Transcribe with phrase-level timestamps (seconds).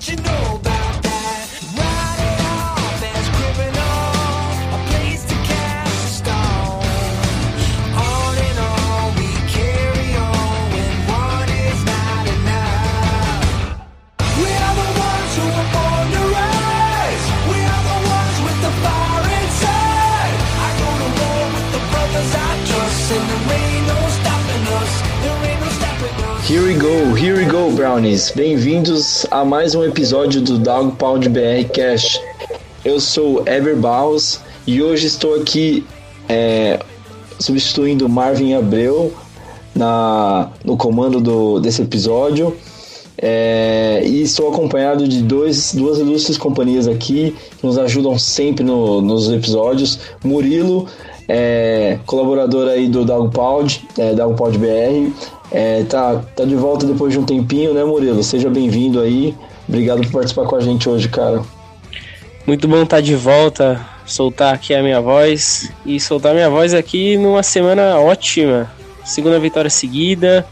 [0.00, 0.77] You know
[26.88, 28.30] go, here we go, Brownies.
[28.30, 32.18] Bem-vindos a mais um episódio do Dog Pound BR Cast.
[32.82, 35.84] Eu sou Ever Barros e hoje estou aqui
[36.30, 36.78] é,
[37.38, 39.12] substituindo Marvin Abreu
[39.74, 42.56] na, no comando do, desse episódio.
[43.20, 49.02] É, e estou acompanhado de dois, duas ilustres companhias aqui que nos ajudam sempre no-
[49.02, 49.98] nos episódios.
[50.24, 50.86] Murilo,
[51.28, 55.12] é, colaborador aí do Dogpound, é, Dogpound BR.
[55.50, 58.22] É, tá, tá de volta depois de um tempinho, né, Murilo?
[58.22, 59.34] Seja bem-vindo aí.
[59.66, 61.42] Obrigado por participar com a gente hoje, cara.
[62.46, 67.16] Muito bom estar de volta, soltar aqui a minha voz e soltar minha voz aqui
[67.16, 68.70] numa semana ótima.
[69.04, 70.46] Segunda vitória seguida,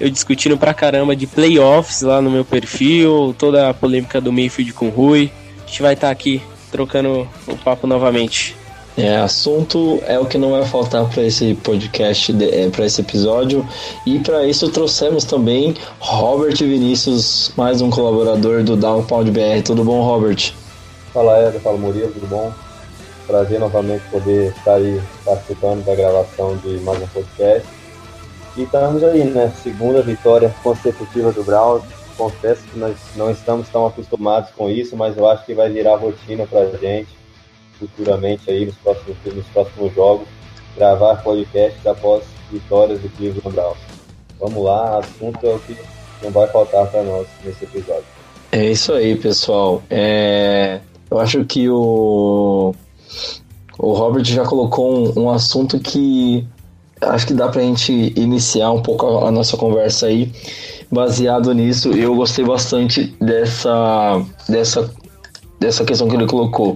[0.00, 4.72] eu discutindo pra caramba de playoffs lá no meu perfil, toda a polêmica do Mayfield
[4.72, 5.30] com o Rui.
[5.62, 8.56] A gente vai estar aqui trocando o papo novamente.
[8.96, 12.30] É, assunto é o que não vai faltar para esse podcast,
[12.70, 13.66] para esse episódio.
[14.06, 19.62] E para isso trouxemos também Robert Vinícius, mais um colaborador do Downpound BR.
[19.64, 20.52] Tudo bom, Robert?
[21.14, 22.52] Fala Eder, fala Murilo, tudo bom?
[23.26, 27.66] Prazer novamente poder estar aí participando da gravação de mais um podcast.
[28.58, 29.50] E estamos aí, né?
[29.62, 31.82] Segunda vitória consecutiva do Browns.
[32.18, 35.96] Confesso que nós não estamos tão acostumados com isso, mas eu acho que vai virar
[35.96, 37.21] rotina pra gente
[37.88, 40.28] futuramente aí nos próximos, nos próximos jogos,
[40.76, 43.78] gravar podcasts após vitórias do Cleveland Browns.
[44.40, 45.76] Vamos lá, assunto é o que
[46.22, 48.04] não vai faltar para nós nesse episódio.
[48.50, 49.82] É isso aí, pessoal.
[49.88, 52.74] É, eu acho que o,
[53.78, 56.46] o Robert já colocou um, um assunto que
[57.00, 60.32] acho que dá pra gente iniciar um pouco a, a nossa conversa aí.
[60.90, 64.92] Baseado nisso, eu gostei bastante dessa, dessa,
[65.58, 66.74] dessa questão que ele colocou.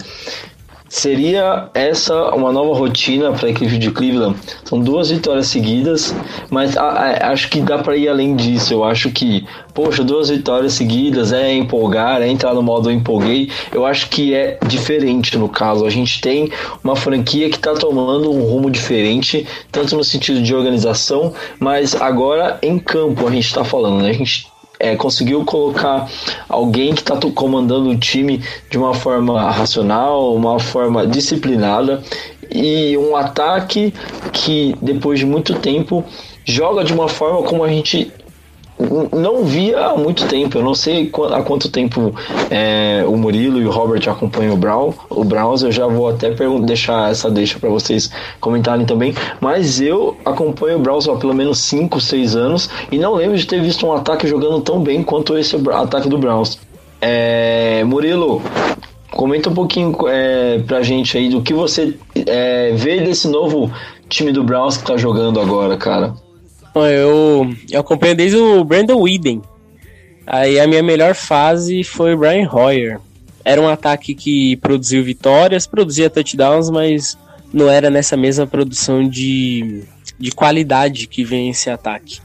[0.88, 4.36] Seria essa uma nova rotina para a equipe de Cleveland?
[4.64, 6.14] São duas vitórias seguidas,
[6.48, 8.72] mas a- a- acho que dá para ir além disso.
[8.72, 9.44] Eu acho que,
[9.74, 13.50] poxa, duas vitórias seguidas é empolgar, é entrar no modo empolguei.
[13.72, 15.84] Eu acho que é diferente no caso.
[15.84, 16.50] A gente tem
[16.84, 22.58] uma franquia que está tomando um rumo diferente, tanto no sentido de organização, mas agora
[22.62, 24.10] em campo a gente está falando, né?
[24.10, 24.46] A gente
[24.78, 26.08] é, conseguiu colocar
[26.48, 32.02] alguém que está comandando o time de uma forma racional, uma forma disciplinada
[32.50, 33.92] e um ataque
[34.32, 36.04] que depois de muito tempo
[36.44, 38.12] joga de uma forma como a gente
[38.78, 40.58] não via há muito tempo.
[40.58, 42.14] Eu não sei há quanto tempo
[42.50, 45.62] é, o Murilo e o Robert acompanham o Brown, o Browns.
[45.62, 48.10] Eu já vou até deixar essa deixa para vocês
[48.40, 49.14] comentarem também.
[49.40, 53.46] Mas eu acompanho o Browns há pelo menos 5, 6 anos e não lembro de
[53.46, 56.58] ter visto um ataque jogando tão bem quanto esse ataque do Browns.
[57.00, 58.42] É, Murilo,
[59.10, 63.70] comenta um pouquinho é, pra gente aí do que você é, vê desse novo
[64.08, 66.25] time do Browns que tá jogando agora, cara.
[66.84, 69.42] Eu, eu acompanho desde o Brandon Whedon.
[70.26, 72.98] Aí a minha melhor fase foi o Brian Hoyer.
[73.44, 77.16] Era um ataque que produziu vitórias, produzia touchdowns, mas
[77.52, 79.84] não era nessa mesma produção de,
[80.18, 82.18] de qualidade que vem esse ataque.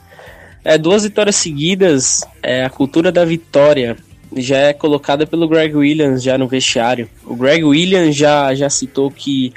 [0.64, 3.96] É, duas vitórias seguidas, é, a cultura da vitória
[4.36, 7.08] já é colocada pelo Greg Williams já no vestiário.
[7.26, 9.54] O Greg Williams já, já citou que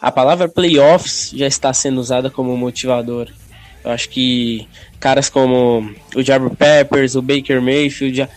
[0.00, 3.28] a palavra playoffs já está sendo usada como motivador.
[3.84, 4.66] Eu acho que
[4.98, 8.28] caras como o Jabber Peppers, o Baker Mayfield já,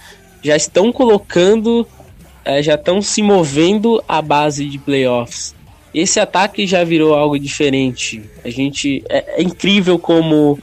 [0.43, 1.87] já estão colocando,
[2.43, 5.55] é, já estão se movendo à base de playoffs.
[5.93, 8.21] Esse ataque já virou algo diferente.
[8.43, 10.59] A gente é, é incrível como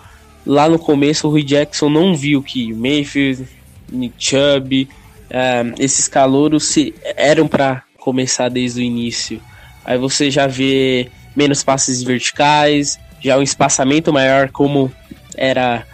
[0.46, 3.48] lá no começo o Rui Jackson não viu que Mayfield,
[3.90, 4.88] Nick Chubb,
[5.30, 9.40] é, esses calouros se, eram para começar desde o início.
[9.84, 14.92] Aí você já vê menos passes verticais, já um espaçamento maior como
[15.36, 15.86] era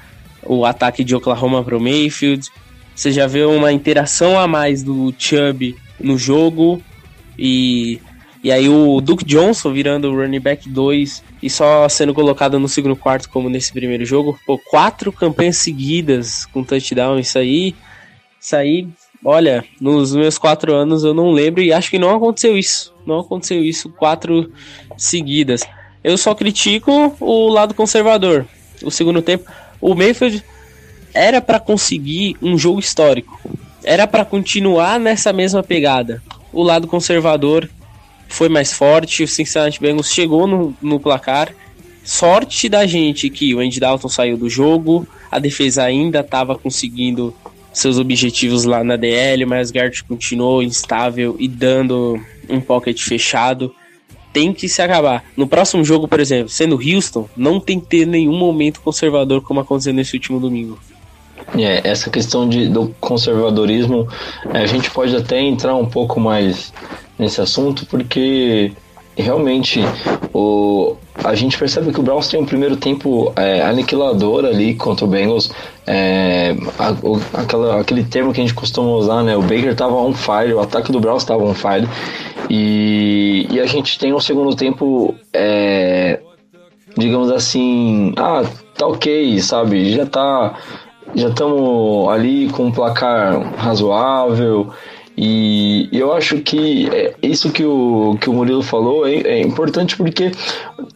[0.43, 2.49] o ataque de Oklahoma para o Mayfield.
[2.95, 6.83] Você já vê uma interação a mais do Chubb no jogo
[7.39, 8.01] e
[8.43, 12.69] e aí o Duke Johnson virando o running back 2 e só sendo colocado no
[12.69, 14.39] segundo quarto como nesse primeiro jogo.
[14.47, 17.75] Pô, quatro campanhas seguidas com touchdown, isso aí.
[18.41, 18.89] Isso aí,
[19.23, 22.95] olha, nos meus quatro anos eu não lembro e acho que não aconteceu isso.
[23.07, 24.51] Não aconteceu isso quatro
[24.97, 25.61] seguidas.
[26.03, 28.47] Eu só critico o lado conservador.
[28.83, 29.51] O segundo tempo,
[29.81, 30.43] o Mayfield
[31.13, 33.39] era para conseguir um jogo histórico.
[33.83, 36.23] Era para continuar nessa mesma pegada.
[36.53, 37.69] O lado conservador
[38.29, 41.53] foi mais forte, o Cincinnati Bengals chegou no, no placar.
[42.05, 47.35] Sorte da gente que o Andy Dalton saiu do jogo, a defesa ainda estava conseguindo
[47.73, 53.75] seus objetivos lá na DL, mas Gart continuou instável e dando um pocket fechado.
[54.33, 55.25] Tem que se acabar.
[55.37, 59.61] No próximo jogo, por exemplo, sendo Houston, não tem que ter nenhum momento conservador como
[59.61, 60.79] aconteceu nesse último domingo.
[61.57, 64.07] É, essa questão de, do conservadorismo,
[64.53, 66.73] a gente pode até entrar um pouco mais
[67.19, 68.73] nesse assunto, porque
[69.17, 69.81] realmente
[70.33, 75.05] o, a gente percebe que o Browns tem um primeiro tempo é, aniquilador ali contra
[75.05, 75.51] o Bengals.
[75.87, 79.37] É, a, o, aquela, aquele termo que a gente costuma usar, né?
[79.37, 81.89] O Baker tava on fire, o ataque do Browns tava on fire.
[82.49, 86.21] E, e a gente tem um segundo tempo, é,
[86.97, 88.43] digamos assim, ah,
[88.77, 89.93] tá ok, sabe?
[89.93, 90.55] Já tá.
[91.15, 94.71] Já estamos ali com um placar razoável.
[95.23, 99.95] E eu acho que é, isso que o, que o Murilo falou é, é importante
[99.95, 100.33] porque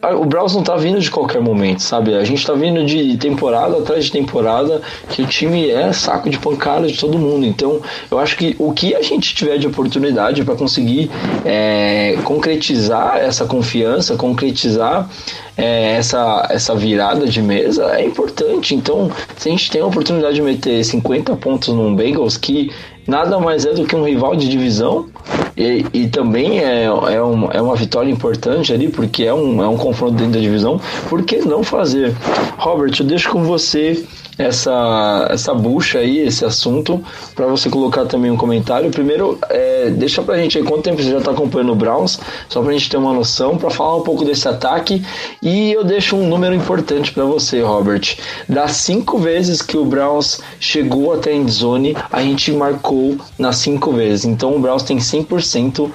[0.01, 2.15] o Browns não tá vindo de qualquer momento, sabe?
[2.15, 6.39] A gente tá vindo de temporada atrás de temporada que o time é saco de
[6.39, 7.45] pancada de todo mundo.
[7.45, 7.79] Então,
[8.09, 11.11] eu acho que o que a gente tiver de oportunidade para conseguir
[11.45, 15.07] é, concretizar essa confiança, concretizar
[15.55, 18.73] é, essa, essa virada de mesa é importante.
[18.73, 22.71] Então, se a gente tem a oportunidade de meter 50 pontos num Bengals que
[23.07, 25.07] nada mais é do que um rival de divisão
[25.55, 29.67] e, e também é, é, um, é uma vitória importante ali, porque é um, é
[29.67, 30.79] um confronto dentro da divisão.
[31.09, 32.13] Por que não fazer?
[32.57, 34.05] Robert, eu deixo com você
[34.37, 37.03] essa, essa bucha aí, esse assunto,
[37.33, 38.91] para você colocar também um comentário.
[38.91, 42.61] Primeiro, é, deixa pra gente aí quanto tempo você já tá acompanhando o Browns, só
[42.61, 45.05] pra gente ter uma noção, para falar um pouco desse ataque.
[45.41, 48.17] E eu deixo um número importante para você, Robert.
[48.47, 53.93] Das cinco vezes que o Browns chegou até a endzone, a gente marcou nas cinco
[53.93, 54.25] vezes.
[54.25, 55.89] Então o Browns tem 100%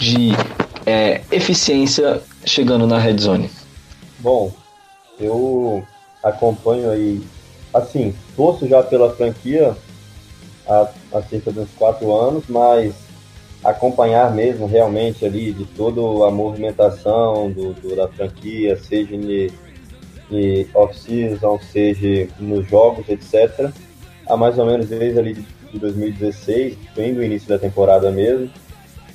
[0.00, 0.32] de
[0.84, 3.50] é, eficiência chegando na red zone.
[4.18, 4.52] Bom,
[5.18, 5.82] eu
[6.22, 7.22] acompanho aí
[7.72, 9.76] assim, torço já pela franquia
[10.68, 12.94] há, há cerca de uns quatro anos, mas
[13.64, 19.50] acompanhar mesmo realmente ali de toda a movimentação do, do da franquia, seja em,
[20.30, 23.70] em off-season, seja nos jogos, etc.
[24.26, 28.50] Há mais ou menos desde ali de, de 2016, bem do início da temporada mesmo.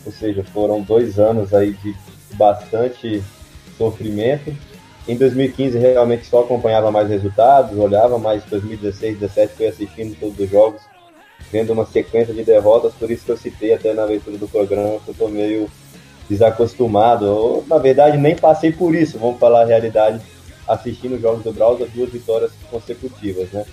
[0.06, 1.94] Ou seja, foram dois anos aí de
[2.36, 3.22] bastante
[3.78, 4.56] sofrimento
[5.08, 10.50] em 2015 realmente só acompanhava mais resultados, olhava, mas 2016, 2017 foi assistindo todos os
[10.50, 10.82] jogos,
[11.52, 15.00] vendo uma sequência de derrotas, por isso que eu citei até na abertura do programa
[15.00, 15.70] que eu tô meio
[16.30, 20.22] desacostumado, ou na verdade nem passei por isso, vamos falar a realidade,
[20.68, 23.66] assistindo os jogos do Browser, duas vitórias consecutivas, né?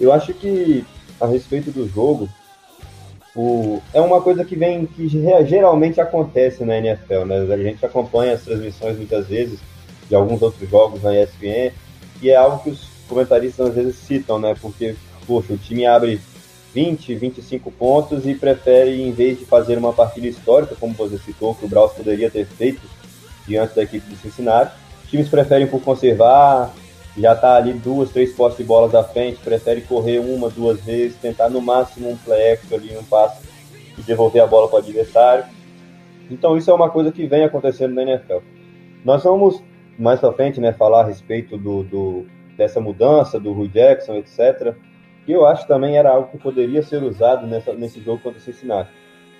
[0.00, 0.84] Eu acho que
[1.20, 2.28] a respeito do jogo,
[3.34, 7.52] o, é uma coisa que vem que geralmente acontece na NFL, né?
[7.52, 9.58] A gente acompanha as transmissões muitas vezes
[10.08, 11.72] de alguns outros jogos na ESPN,
[12.20, 14.54] e é algo que os comentaristas às vezes citam, né?
[14.60, 14.94] Porque,
[15.26, 16.20] poxa, o time abre
[16.74, 21.54] 20, 25 pontos e prefere, em vez de fazer uma partida histórica, como você citou,
[21.54, 22.80] que o Braus poderia ter feito
[23.46, 24.72] diante da equipe do Cincinnati,
[25.08, 26.72] times preferem por conservar,
[27.16, 31.16] já tá ali duas, três postes de bolas à frente, prefere correr uma, duas vezes,
[31.18, 33.42] tentar no máximo um play extra ali, um passe
[33.98, 35.44] e devolver a bola para o adversário.
[36.30, 38.38] Então isso é uma coisa que vem acontecendo na NFL.
[39.04, 39.62] Nós vamos
[39.98, 44.74] mais para frente, né, falar a respeito do, do, dessa mudança do Rui Jackson, etc.
[45.24, 48.42] Que eu acho também era algo que poderia ser usado nessa, nesse jogo contra o
[48.42, 48.90] Cincinnati.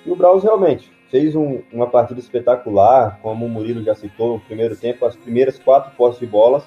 [0.05, 4.41] E o Browns realmente fez um, uma partida espetacular, como o Murilo já citou, no
[4.41, 6.65] primeiro tempo, as primeiras quatro postes de bolas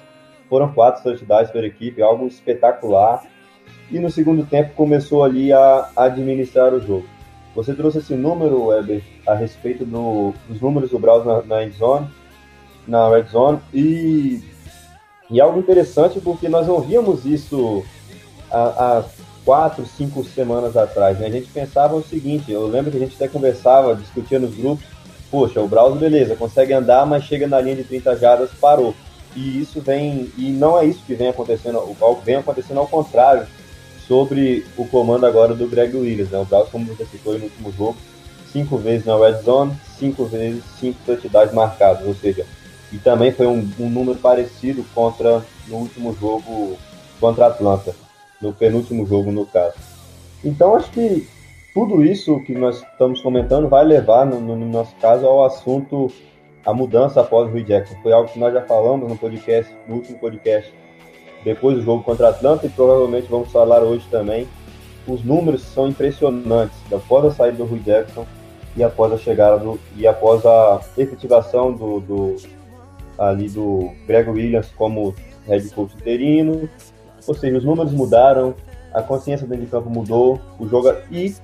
[0.48, 3.24] foram quatro touchdowns pela equipe, algo espetacular.
[3.90, 7.06] E no segundo tempo começou ali a administrar o jogo.
[7.54, 12.08] Você trouxe esse número, Weber, a respeito do, dos números do Browns na, na endzone
[12.86, 13.58] na Red Zone.
[13.72, 14.42] E,
[15.30, 17.84] e algo interessante porque nós não víamos isso
[18.50, 19.04] há, há
[19.44, 21.18] quatro, cinco semanas atrás.
[21.18, 21.26] Né?
[21.26, 24.84] A gente pensava o seguinte: eu lembro que a gente até conversava, discutia nos grupos.
[25.30, 28.94] Poxa, o Browse, beleza, consegue andar, mas chega na linha de 30 jardas, parou.
[29.34, 31.82] E isso vem, e não é isso que vem acontecendo,
[32.24, 33.46] vem acontecendo ao contrário.
[34.06, 36.30] sobre o comando agora do Greg Williams.
[36.30, 36.38] Né?
[36.38, 37.96] O Browns, como você citou no último jogo,
[38.52, 42.46] cinco vezes na red zone, cinco vezes cinco touchdowns marcados, ou seja,
[42.92, 46.76] e também foi um, um número parecido contra no último jogo
[47.20, 47.94] contra a Atlanta,
[48.40, 49.74] no penúltimo jogo no caso.
[50.44, 51.26] Então acho que
[51.74, 56.10] tudo isso que nós estamos comentando vai levar, no, no nosso caso, ao assunto
[56.64, 57.94] a mudança após o Rui Jackson.
[58.02, 60.72] Foi algo que nós já falamos no podcast, no último podcast,
[61.44, 64.48] depois do jogo contra a Atlanta e provavelmente vamos falar hoje também.
[65.06, 68.26] Os números são impressionantes após a saída do Rui Jackson
[68.76, 72.36] e após a chegada do e após a efetivação do, do
[73.18, 75.14] ali do Greg Williams como
[75.46, 76.68] head coach interino.
[77.26, 78.54] Ou seja, os números mudaram,
[78.92, 81.34] a consciência dentro de campo mudou, o jogo e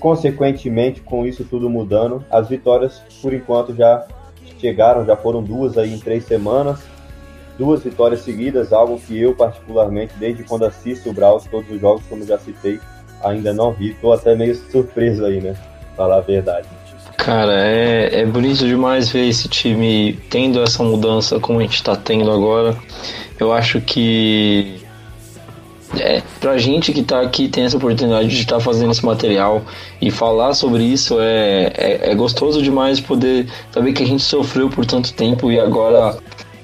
[0.00, 4.06] consequentemente com isso tudo mudando, as vitórias por enquanto já
[4.58, 6.80] chegaram, já foram duas aí em três semanas,
[7.58, 12.04] duas vitórias seguidas, algo que eu particularmente desde quando assisto o Braus todos os jogos,
[12.08, 12.80] como já citei,
[13.22, 15.56] ainda não vi, tô até meio surpreso aí, né?
[15.96, 16.77] Falar a verdade.
[17.18, 21.94] Cara, é, é bonito demais ver esse time tendo essa mudança como a gente está
[21.94, 22.74] tendo agora.
[23.38, 24.80] Eu acho que
[25.98, 29.62] é, pra gente que tá aqui tem essa oportunidade de estar tá fazendo esse material
[30.00, 34.70] e falar sobre isso é, é, é, gostoso demais poder saber que a gente sofreu
[34.70, 36.16] por tanto tempo e agora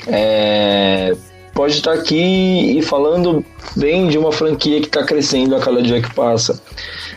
[0.06, 1.16] é,
[1.52, 3.44] pode estar tá aqui e falando
[3.76, 6.62] bem de uma franquia que está crescendo a cada dia que passa.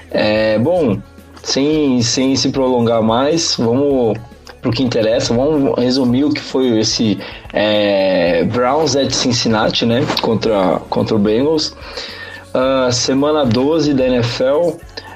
[0.10, 1.00] É, bom,
[1.48, 4.18] sem, sem se prolongar mais, vamos
[4.62, 7.18] para o que interessa, vamos resumir o que foi esse
[7.54, 11.74] é, Browns at Cincinnati, né, contra, contra o Bengals.
[12.54, 14.74] Uh, semana 12 da NFL,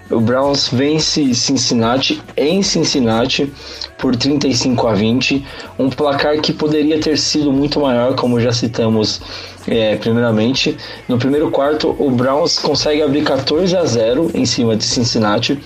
[0.09, 3.51] o Browns vence Cincinnati em Cincinnati
[3.97, 5.45] por 35 a 20,
[5.77, 9.21] um placar que poderia ter sido muito maior, como já citamos
[9.67, 10.77] é, primeiramente.
[11.09, 15.59] No primeiro quarto, o Browns consegue abrir 14 a 0 em cima de Cincinnati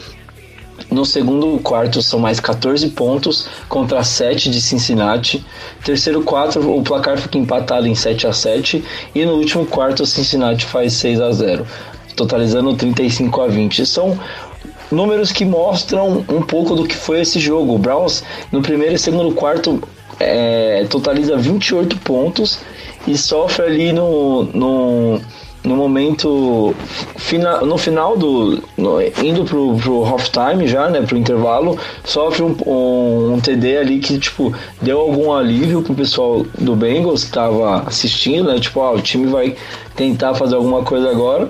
[0.95, 5.45] no segundo quarto são mais 14 pontos contra 7 de Cincinnati.
[5.83, 8.81] Terceiro quarto o placar fica empatado em 7 a 7
[9.13, 11.67] e no último quarto o Cincinnati faz 6 a 0,
[12.15, 13.85] totalizando 35 a 20.
[13.85, 14.17] São
[14.89, 17.75] números que mostram um pouco do que foi esse jogo.
[17.75, 19.83] O Browns no primeiro e segundo quarto
[20.17, 22.59] é, totaliza 28 pontos
[23.05, 25.21] e sofre ali no, no
[25.65, 26.73] no momento
[27.17, 32.43] fina, no final do no, indo pro, pro half time já né pro intervalo sofre
[32.43, 37.31] um, um, um, TD ali que tipo deu algum alívio pro pessoal do Bengals que
[37.31, 39.55] tava assistindo né tipo ah, o time vai
[39.95, 41.49] tentar fazer alguma coisa agora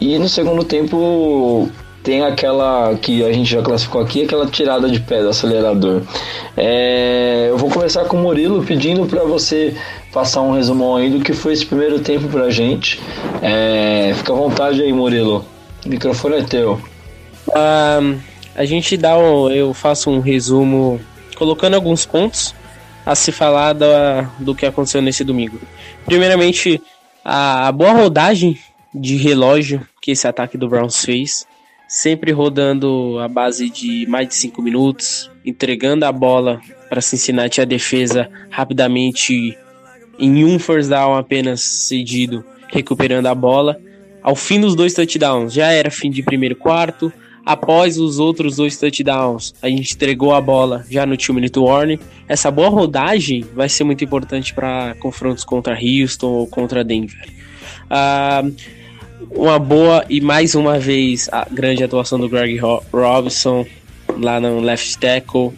[0.00, 1.68] e no segundo tempo
[2.02, 6.02] tem aquela que a gente já classificou aqui, aquela tirada de pé do acelerador.
[6.56, 9.76] É, eu vou começar com o Murilo pedindo para você
[10.12, 13.00] passar um resumão aí do que foi esse primeiro tempo pra gente.
[13.42, 15.44] É, fica à vontade aí, Murilo.
[15.84, 16.80] O microfone é teu.
[17.48, 18.18] Um,
[18.54, 19.12] a gente dá
[19.54, 21.00] eu faço um resumo
[21.36, 22.54] colocando alguns pontos
[23.06, 23.74] a se falar
[24.38, 25.58] do que aconteceu nesse domingo.
[26.04, 26.80] Primeiramente,
[27.24, 28.58] a boa rodagem
[28.94, 31.46] de relógio que esse ataque do Browns fez,
[31.88, 37.64] sempre rodando a base de mais de 5 minutos, entregando a bola para Cincinnati a
[37.64, 39.56] defesa rapidamente
[40.20, 43.80] em um first down apenas cedido, recuperando a bola.
[44.22, 47.10] Ao fim dos dois touchdowns, já era fim de primeiro quarto.
[47.44, 51.98] Após os outros dois touchdowns, a gente entregou a bola já no two minute warning.
[52.28, 57.26] Essa boa rodagem vai ser muito importante para confrontos contra Houston ou contra Denver.
[57.86, 58.54] Uh,
[59.30, 62.60] uma boa e mais uma vez a grande atuação do Greg
[62.92, 63.66] Robinson
[64.18, 65.52] lá no left tackle.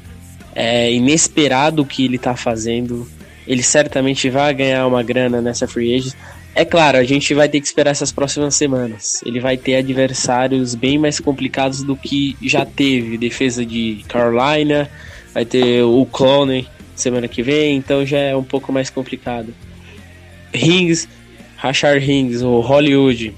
[0.55, 3.09] É inesperado o que ele está fazendo
[3.47, 6.15] ele certamente vai ganhar uma grana nessa free agent.
[6.55, 9.23] É claro, a gente vai ter que esperar essas próximas semanas.
[9.25, 13.17] Ele vai ter adversários bem mais complicados do que já teve.
[13.17, 14.91] Defesa de Carolina,
[15.33, 19.55] vai ter o Clone semana que vem, então já é um pouco mais complicado.
[20.53, 21.09] Rings,
[21.57, 23.35] Rashard Rings, o Hollywood,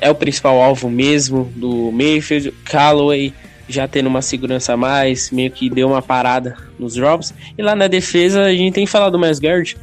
[0.00, 2.52] é o principal alvo mesmo do Mayfield.
[2.64, 3.32] Callaway
[3.68, 7.34] já tendo uma segurança a mais, meio que deu uma parada nos drops.
[7.56, 9.76] E lá na defesa a gente tem falado do Miles Garrett,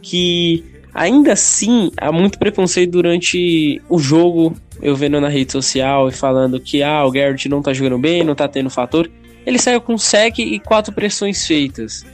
[0.00, 6.12] que ainda assim há muito preconceito durante o jogo, eu vendo na rede social e
[6.12, 9.10] falando que ah, o Garrett não tá jogando bem, não tá tendo fator.
[9.44, 12.04] Ele saiu com sec e quatro pressões feitas.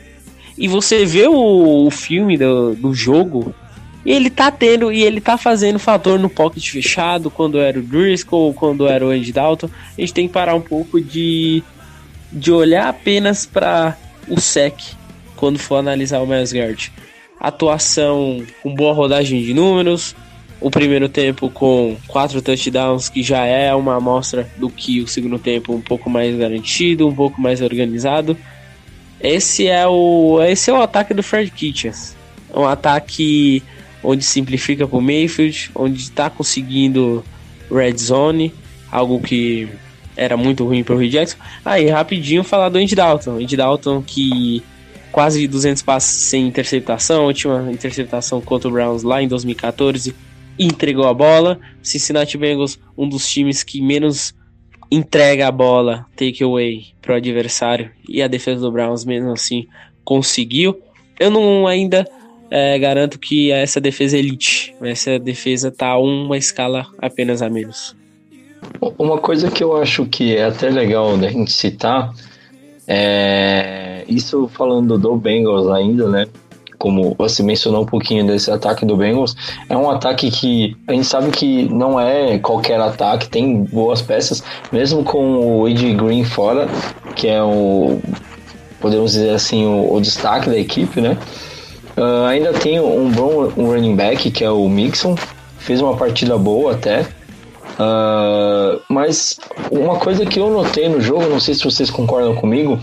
[0.56, 3.54] E você vê o, o filme do, do jogo,
[4.04, 7.82] e ele tá tendo, e ele tá fazendo fator no pocket fechado, quando era o
[7.82, 9.68] Driscoll, quando era o Andy Dalton.
[9.96, 11.62] A gente tem que parar um pouco de,
[12.32, 13.96] de olhar apenas para
[14.28, 14.78] o sec
[15.36, 16.92] quando for analisar o Miles Garrett.
[17.40, 20.14] Atuação com boa rodagem de números,
[20.60, 25.38] o primeiro tempo com quatro touchdowns, que já é uma amostra do que o segundo
[25.38, 28.36] tempo um pouco mais garantido, um pouco mais organizado.
[29.20, 32.16] Esse é o, esse é o ataque do Fred Kitchens.
[32.52, 33.62] É um ataque
[34.02, 37.24] onde simplifica para o Mayfield, onde está conseguindo
[37.70, 38.52] red zone,
[38.90, 39.68] algo que
[40.16, 41.36] era muito ruim para o Jackson.
[41.64, 43.36] Aí, rapidinho falar do Andy Dalton.
[43.36, 44.62] Andy Dalton que
[45.12, 50.14] quase 200 passes sem interceptação, última interceptação contra o Browns lá em 2014,
[50.58, 51.58] entregou a bola.
[51.82, 54.34] Cincinnati Bengals, um dos times que menos
[54.90, 59.66] entrega a bola, take away para o adversário, e a defesa do Browns mesmo assim
[60.04, 60.80] conseguiu.
[61.20, 62.08] Eu não ainda
[62.50, 67.96] é, garanto que essa defesa é elite, essa defesa tá uma escala apenas a menos.
[68.98, 72.12] Uma coisa que eu acho que é até legal da gente citar
[72.86, 76.26] é isso falando do Bengals ainda, né?
[76.78, 79.36] Como você mencionou um pouquinho desse ataque do Bengals,
[79.68, 84.42] é um ataque que a gente sabe que não é qualquer ataque, tem boas peças,
[84.72, 86.68] mesmo com o Ed Green fora,
[87.14, 88.00] que é o
[88.80, 91.18] podemos dizer assim o, o destaque da equipe, né?
[91.98, 95.16] Uh, ainda tem um bom running back que é o Mixon,
[95.58, 97.00] fez uma partida boa até.
[97.00, 99.38] Uh, mas
[99.68, 102.78] uma coisa que eu notei no jogo, não sei se vocês concordam comigo,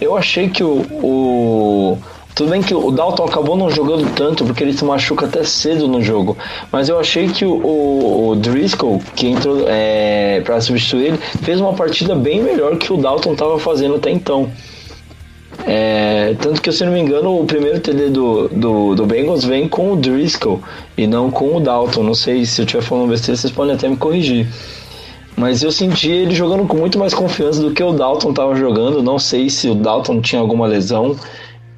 [0.00, 1.98] eu achei que o, o
[2.34, 5.86] tudo bem que o Dalton acabou não jogando tanto porque ele se machuca até cedo
[5.86, 6.36] no jogo,
[6.72, 11.60] mas eu achei que o, o, o Driscoll, que entrou é, para substituir ele, fez
[11.60, 14.50] uma partida bem melhor que o Dalton estava fazendo até então.
[15.66, 19.68] É, tanto que, se não me engano, o primeiro TD do, do, do Bengals vem
[19.68, 20.62] com o Driscoll
[20.96, 22.02] e não com o Dalton.
[22.02, 24.46] Não sei se eu estiver falando besteira, vocês podem até me corrigir.
[25.36, 29.02] Mas eu senti ele jogando com muito mais confiança do que o Dalton estava jogando.
[29.02, 31.16] Não sei se o Dalton tinha alguma lesão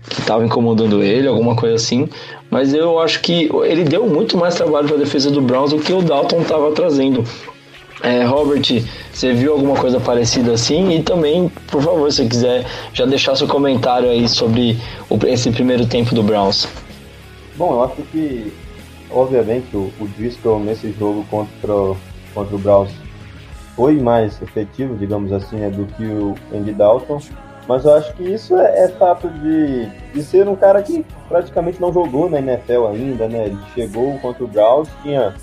[0.08, 2.08] que estava incomodando ele, alguma coisa assim.
[2.50, 5.78] Mas eu acho que ele deu muito mais trabalho para a defesa do Browns do
[5.78, 7.22] que o Dalton estava trazendo.
[8.02, 8.62] É, Robert,
[9.20, 10.92] você viu alguma coisa parecida assim?
[10.94, 14.78] E também, por favor, se quiser já deixar seu comentário aí sobre
[15.26, 16.66] esse primeiro tempo do Browns.
[17.54, 18.50] Bom, eu acho que,
[19.10, 21.74] obviamente, o, o Driscoll nesse jogo contra,
[22.32, 22.90] contra o Browns
[23.76, 27.20] foi mais efetivo, digamos assim, né, do que o Andy Dalton.
[27.68, 31.78] Mas eu acho que isso é, é fato de, de ser um cara que praticamente
[31.78, 33.48] não jogou na NFL ainda, né?
[33.48, 35.34] Ele chegou contra o Browns, tinha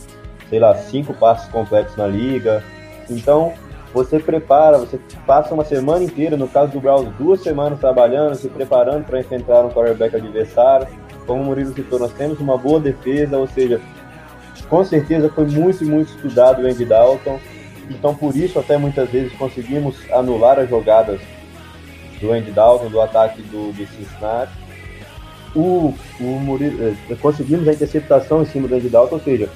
[0.49, 2.63] sei lá, cinco passes completos na liga.
[3.09, 3.53] Então,
[3.93, 8.49] você prepara, você passa uma semana inteira, no caso do Browns, duas semanas trabalhando, se
[8.49, 10.87] preparando para enfrentar um quarterback adversário.
[11.25, 13.81] Como o Murilo citou, nós temos uma boa defesa, ou seja,
[14.69, 17.39] com certeza foi muito, muito estudado o Andy Dalton.
[17.89, 21.19] Então, por isso, até muitas vezes conseguimos anular as jogadas
[22.19, 24.51] do Andy Dalton, do ataque do, do Cincinnati.
[25.55, 29.49] O, o Murilo, eh, conseguimos a interceptação em cima do Andy Dalton, ou seja,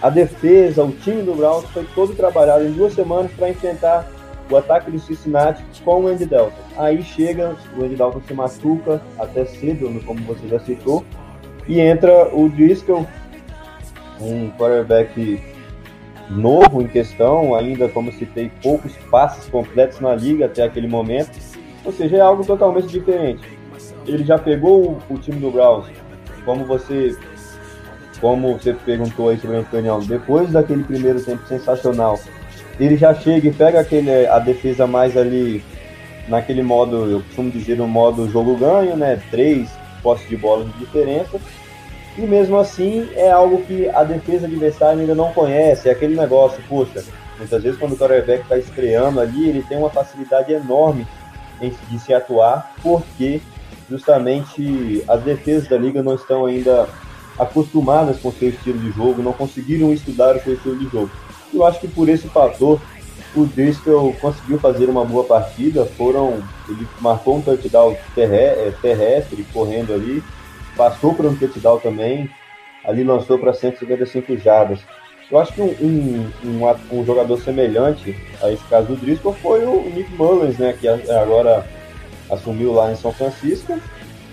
[0.00, 4.08] a defesa, o time do Browns foi todo trabalhado em duas semanas para enfrentar
[4.50, 6.56] o ataque do Cincinnati com o Andy Dalton.
[6.76, 11.04] Aí chega, o Andy Dalton se machuca até cedo, como você já citou,
[11.66, 13.06] e entra o Driscoll,
[14.20, 15.42] um quarterback
[16.30, 21.30] novo em questão, ainda como citei, poucos passes completos na liga até aquele momento,
[21.84, 23.42] ou seja, é algo totalmente diferente.
[24.06, 25.86] Ele já pegou o, o time do Browns,
[26.44, 27.16] como você
[28.20, 32.18] como você perguntou aí sobre o Antônio, depois daquele primeiro tempo sensacional,
[32.78, 35.62] ele já chega e pega aquele, a defesa mais ali
[36.28, 39.20] naquele modo, eu costumo dizer, no modo jogo ganho, né?
[39.30, 39.70] Três
[40.02, 41.40] postes de bola de diferença.
[42.16, 45.88] E mesmo assim é algo que a defesa adversária ainda não conhece.
[45.88, 47.04] É aquele negócio, poxa,
[47.38, 51.06] muitas vezes quando o quarterback está estreando ali, ele tem uma facilidade enorme
[51.60, 53.40] em, de se atuar, porque
[53.88, 56.88] justamente as defesas da liga não estão ainda
[57.38, 61.10] acostumadas com seu estilo de jogo, não conseguiram estudar o seu estilo de jogo.
[61.52, 62.80] Eu acho que por esse fator,
[63.34, 65.84] o Driscoll conseguiu fazer uma boa partida.
[65.84, 70.22] Foram, ele marcou um touchdown é, terrestre, correndo ali,
[70.76, 72.28] passou para um touchdown também,
[72.84, 74.80] ali lançou para 155 jardas.
[75.30, 79.62] Eu acho que um, um, um, um, jogador semelhante a esse caso do Driscoll foi
[79.64, 81.66] o Nick Mullins, né, que agora
[82.30, 83.78] assumiu lá em São Francisco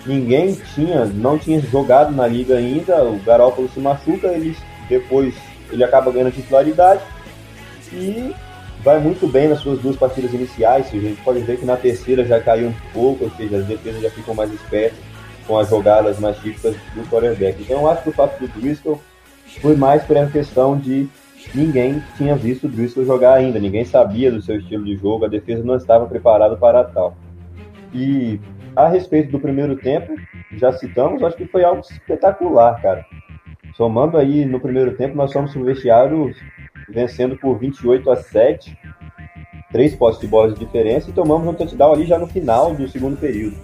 [0.05, 4.55] ninguém tinha, não tinha jogado na liga ainda, o Garópolo se machuca, ele
[4.87, 5.33] depois
[5.71, 7.01] ele acaba ganhando titularidade
[7.91, 8.33] e
[8.83, 12.23] vai muito bem nas suas duas partidas iniciais, a gente pode ver que na terceira
[12.23, 14.99] já caiu um pouco, ou seja, as defesas já ficam mais espertas
[15.47, 17.61] com as jogadas mais típicas do quarterback.
[17.61, 19.01] Então eu acho que o fato do Driscoll
[19.61, 21.07] foi mais por essa questão de
[21.53, 25.29] ninguém tinha visto o Driscoll jogar ainda, ninguém sabia do seu estilo de jogo, a
[25.29, 27.15] defesa não estava preparada para tal.
[27.93, 28.39] E
[28.75, 30.13] a respeito do primeiro tempo,
[30.53, 33.05] já citamos, acho que foi algo espetacular, cara.
[33.75, 36.33] Somando aí no primeiro tempo, nós fomos pro vestiário
[36.89, 38.77] vencendo por 28 a 7,
[39.71, 42.87] três postes de bola de diferença, e tomamos um touchdown ali já no final do
[42.87, 43.57] segundo período.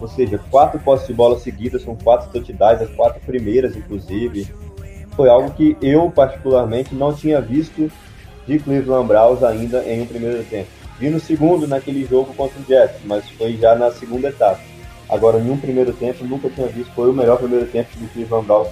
[0.00, 4.48] Ou seja, quatro postes de bola seguidas, com quatro touchdowns, as quatro primeiras, inclusive.
[5.16, 7.90] Foi algo que eu, particularmente, não tinha visto
[8.46, 10.68] de Cleveland Browns ainda em um primeiro tempo.
[10.98, 14.60] Vi no segundo, naquele jogo contra o Jets, mas foi já na segunda etapa.
[15.08, 16.92] Agora, em um primeiro tempo, nunca tinha visto.
[16.94, 18.68] Foi o melhor primeiro tempo do Cleveland Browns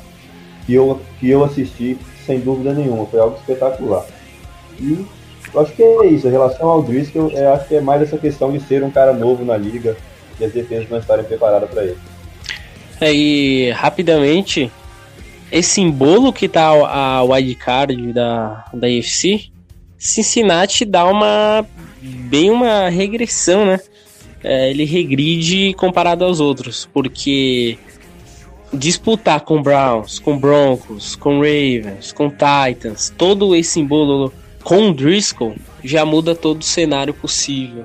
[0.66, 3.06] que eu, que eu assisti, sem dúvida nenhuma.
[3.06, 4.06] Foi algo espetacular.
[4.78, 5.04] E
[5.52, 6.26] eu acho que é isso.
[6.26, 9.12] Em relação ao Driscoll, eu acho que é mais essa questão de ser um cara
[9.12, 9.96] novo na liga
[10.40, 11.98] e as defesas não estarem preparadas para ele.
[13.00, 14.70] É, e rapidamente,
[15.50, 19.50] esse simbolo que tá a wildcard da, da UFC,
[19.98, 21.66] Cincinnati dá uma
[22.02, 23.80] bem uma regressão, né?
[24.42, 27.78] É, ele regride comparado aos outros, porque
[28.72, 34.32] disputar com Browns, com Broncos, com Ravens, com Titans, todo esse simbolo
[34.64, 37.84] com Driscoll já muda todo o cenário possível.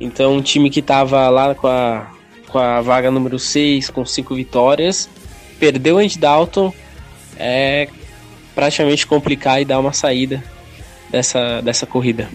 [0.00, 2.10] Então, um time que estava lá com a,
[2.48, 5.08] com a vaga número 6, com 5 vitórias,
[5.58, 6.72] perdeu Andy Dalton,
[7.38, 7.88] é
[8.54, 10.42] praticamente complicar e dar uma saída
[11.10, 12.28] dessa, dessa corrida.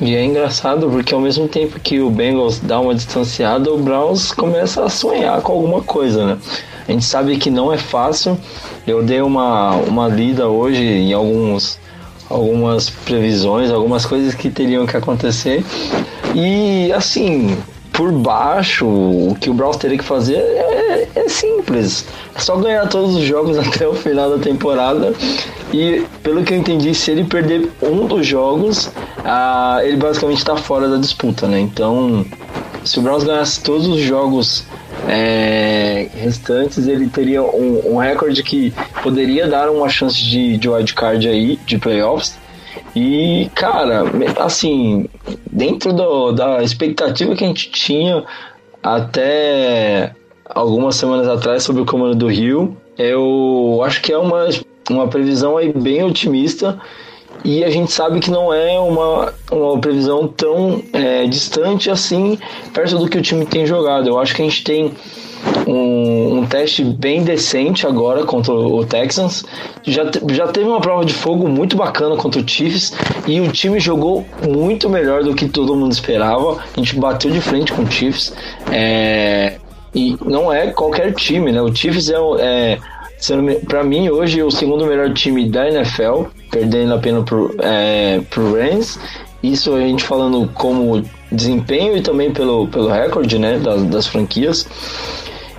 [0.00, 4.32] E é engraçado porque ao mesmo tempo que o Bengals dá uma distanciada, o Browns
[4.32, 6.38] começa a sonhar com alguma coisa, né?
[6.88, 8.38] A gente sabe que não é fácil.
[8.86, 11.78] Eu dei uma, uma lida hoje em alguns,
[12.30, 15.62] algumas previsões, algumas coisas que teriam que acontecer.
[16.34, 17.58] E assim,
[17.92, 22.06] por baixo, o que o Browns teria que fazer é, é, simples.
[22.34, 25.12] É só ganhar todos os jogos até o final da temporada.
[25.72, 28.90] E pelo que eu entendi, se ele perder um dos jogos,
[29.24, 31.60] ah, ele basicamente está fora da disputa, né?
[31.60, 32.24] Então,
[32.84, 34.64] se o Browns ganhasse todos os jogos
[35.08, 38.72] é, restantes, ele teria um, um, recorde que
[39.02, 42.36] poderia dar uma chance de, de wildcard aí, de playoffs.
[42.94, 44.02] E, cara,
[44.38, 45.08] assim,
[45.50, 48.24] dentro do, da expectativa que a gente tinha
[48.82, 50.12] até
[50.44, 54.48] algumas semanas atrás sobre o comando do Rio, eu acho que é uma,
[54.90, 56.80] uma previsão aí bem otimista
[57.44, 62.38] e a gente sabe que não é uma, uma previsão tão é, distante assim
[62.74, 64.08] perto do que o time tem jogado.
[64.08, 64.92] Eu acho que a gente tem
[65.66, 69.44] um, um, teste bem decente agora contra o Texans.
[69.84, 72.92] Já, já teve uma prova de fogo muito bacana contra o Chiefs
[73.26, 76.58] e o time jogou muito melhor do que todo mundo esperava.
[76.76, 78.34] A gente bateu de frente com o Chiefs.
[78.70, 79.56] É,
[79.94, 81.60] e não é qualquer time, né?
[81.60, 82.78] O Chiefs é, é
[83.66, 88.98] para mim hoje o segundo melhor time da NFL, perdendo apenas pro, é, pro Rams.
[89.42, 94.66] Isso a gente falando como desempenho e também pelo, pelo recorde né, das, das franquias.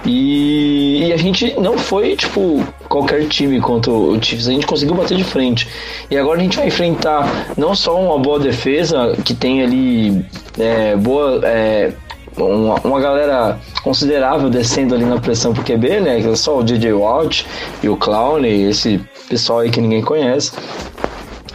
[0.06, 4.96] E, e, a gente não foi, tipo, qualquer time contra o Chiefs, a gente conseguiu
[4.96, 5.68] bater de frente.
[6.10, 10.26] E agora a gente vai enfrentar não só uma boa defesa, que tem ali
[10.58, 11.40] é, boa.
[11.44, 11.94] É,
[12.38, 16.20] uma, uma, galera considerável descendo ali na pressão pro QB, né?
[16.20, 17.46] É só o DJ Watt
[17.84, 20.52] e o Clown, e esse pessoal aí que ninguém conhece.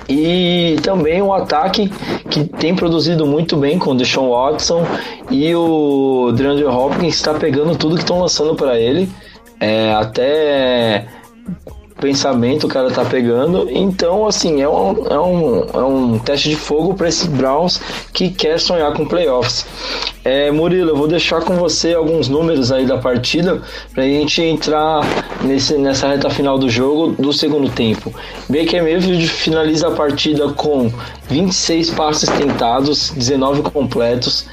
[0.09, 1.91] E também um ataque
[2.31, 4.87] que tem produzido muito bem com o Deshaun Watson
[5.31, 9.09] e o DeAndre Hopkins está pegando tudo que estão lançando para ele.
[9.59, 11.07] É, até
[12.01, 13.69] pensamento o cara tá pegando.
[13.71, 17.81] Então, assim, é um, é um, é um teste de fogo para esse Browns
[18.13, 19.67] que quer sonhar com playoffs.
[20.25, 23.63] É, Murilo, eu vou deixar com você alguns números aí da partida
[23.95, 25.01] para a gente entrar
[25.43, 28.13] nesse, nessa reta final do jogo do segundo tempo.
[28.49, 30.91] Baker Mayfield finaliza a partida com
[31.29, 34.47] 26 passes tentados, 19 completos,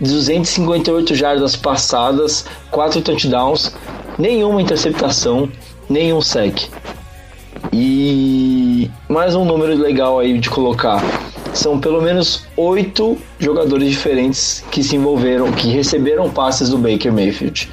[0.00, 3.72] 258 jardas passadas, 4 touchdowns,
[4.18, 5.48] nenhuma interceptação,
[5.90, 6.70] nenhum sec.
[7.72, 11.02] E mais um número legal aí de colocar.
[11.52, 17.68] São pelo menos oito jogadores diferentes que se envolveram, que receberam passes do Baker Mayfield.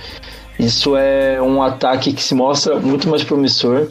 [0.60, 3.88] Isso é um ataque que se mostra muito mais promissor.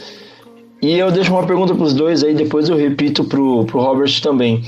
[0.82, 4.20] E eu deixo uma pergunta para os dois aí, depois eu repito para o Robert
[4.20, 4.62] também.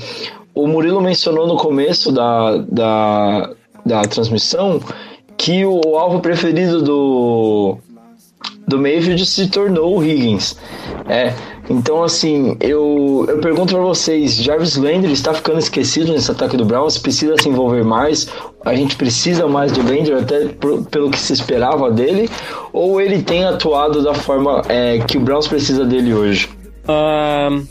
[0.55, 3.51] O Murilo mencionou no começo da, da,
[3.85, 4.81] da transmissão
[5.37, 7.77] que o, o alvo preferido do,
[8.69, 10.55] do Mayfield se tornou o Higgins.
[11.07, 11.33] É,
[11.69, 16.63] então assim, eu, eu pergunto para vocês, Jarvis Landry está ficando esquecido nesse ataque do
[16.63, 16.97] Browns?
[16.97, 18.29] Precisa se envolver mais?
[18.63, 20.47] A gente precisa mais do Landry até
[20.89, 22.29] pelo que se esperava dele?
[22.71, 26.47] Ou ele tem atuado da forma é, que o Browns precisa dele hoje?
[26.85, 27.67] Uh,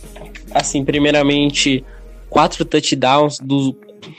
[0.52, 1.84] assim, primeiramente,
[2.28, 3.74] quatro touchdowns do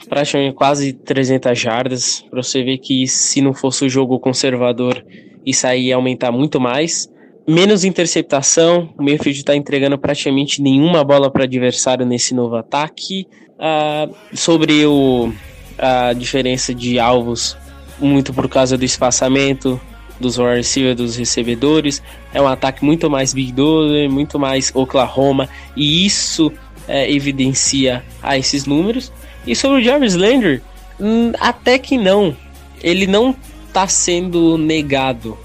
[0.08, 5.02] praticamente quase 300 jardas, para você ver que se não fosse o jogo conservador
[5.44, 7.08] isso aí ia aumentar muito mais.
[7.46, 13.26] menos interceptação, o Mayfield está entregando praticamente nenhuma bola para adversário nesse novo ataque.
[13.58, 15.32] Uh, sobre o,
[15.78, 17.56] a diferença de alvos,
[17.98, 19.80] muito por causa do espaçamento
[20.20, 26.04] dos wide dos recebedores, é um ataque muito mais Big Dollar, muito mais Oklahoma, e
[26.04, 26.52] isso
[26.86, 29.10] é, evidencia a esses números.
[29.46, 30.60] E sobre o Jarvis Landry,
[31.00, 32.36] hum, até que não,
[32.82, 33.34] ele não
[33.70, 35.38] está sendo negado.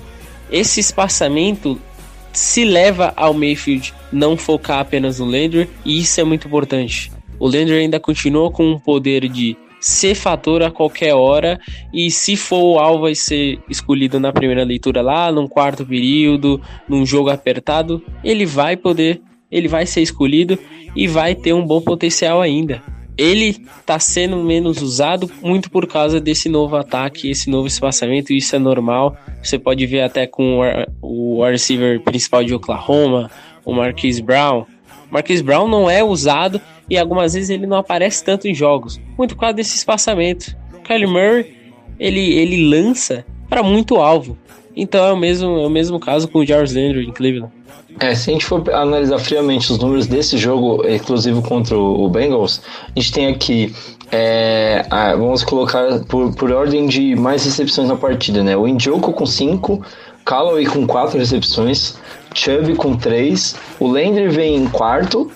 [0.51, 1.79] Esse espaçamento
[2.33, 7.11] se leva ao Mayfield não focar apenas no Landry, e isso é muito importante.
[7.39, 11.59] O Landry ainda continua com um poder de ser fator a qualquer hora
[11.93, 16.59] e se for o alvo vai ser escolhido na primeira leitura lá, num quarto período,
[16.89, 20.57] num jogo apertado, ele vai poder, ele vai ser escolhido
[20.95, 22.81] e vai ter um bom potencial ainda
[23.17, 28.37] ele está sendo menos usado muito por causa desse novo ataque, esse novo espaçamento, e
[28.37, 29.17] isso é normal.
[29.41, 30.61] Você pode ver até com
[31.01, 33.29] o, o receiver principal de Oklahoma,
[33.63, 34.65] o Marquise Brown.
[35.09, 39.35] Marquise Brown não é usado e algumas vezes ele não aparece tanto em jogos, muito
[39.35, 40.55] por causa desse espaçamento.
[40.83, 41.55] Kyler Murray,
[41.99, 44.37] ele, ele lança para muito alvo.
[44.75, 47.51] Então é o mesmo, é o mesmo caso com o Jarvis Landry em Cleveland.
[47.99, 52.61] É, se a gente for analisar friamente os números desse jogo exclusivo contra o Bengals,
[52.93, 53.73] a gente tem aqui,
[54.11, 54.85] é,
[55.17, 58.57] vamos colocar por, por ordem de mais recepções na partida, né?
[58.57, 59.81] O Indioco com 5,
[60.25, 61.97] Callaway com 4 recepções,
[62.33, 65.31] Chubb com 3, o Landry vem em quarto,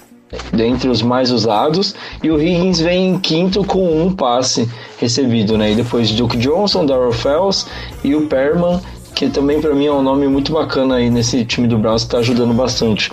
[0.51, 5.71] dentre os mais usados, e o Higgins vem em quinto com um passe recebido, né?
[5.71, 7.65] E depois Duke Johnson, Darrell Fells
[8.03, 8.81] e o Perman
[9.19, 12.19] que também para mim é um nome muito bacana aí nesse time do Browns, está
[12.19, 13.11] ajudando bastante.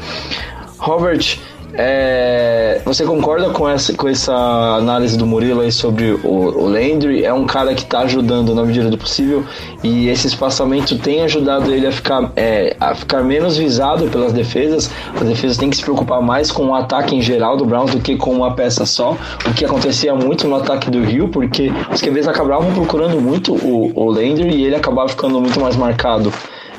[0.79, 1.37] Robert,
[1.79, 7.25] é, você concorda com essa, com essa análise do Murilo aí sobre o, o Landry?
[7.25, 9.45] É um cara que está ajudando na medida do possível
[9.83, 14.91] e esse espaçamento tem ajudado ele a ficar, é, a ficar menos visado pelas defesas.
[15.15, 18.01] As defesas têm que se preocupar mais com o ataque em geral do Browns do
[18.01, 22.01] que com uma peça só, o que acontecia muito no ataque do Rio, porque os
[22.01, 26.33] QBs acabavam procurando muito o, o Landry e ele acabava ficando muito mais marcado.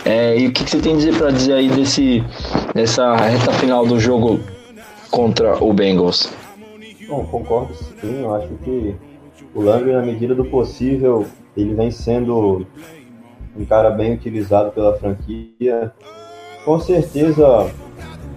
[0.04, 2.24] É, e o que, que você tem a dizer para dizer aí desse,
[2.74, 4.40] dessa reta final do jogo
[5.10, 6.34] contra o Bengals?
[7.08, 8.96] Bom, concordo sim, eu acho que
[9.56, 12.66] o Landry, na medida do possível, ele vem sendo
[13.58, 15.92] um cara bem utilizado pela franquia.
[16.64, 17.72] Com certeza,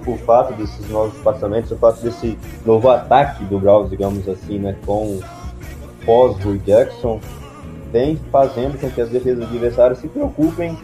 [0.06, 4.76] o fato desses novos passamentos, o fato desse novo ataque do Browns, digamos assim, né,
[4.86, 5.20] com
[6.06, 7.20] pós-Rui Jackson,
[7.92, 10.78] vem fazendo com que as defesas adversárias se preocupem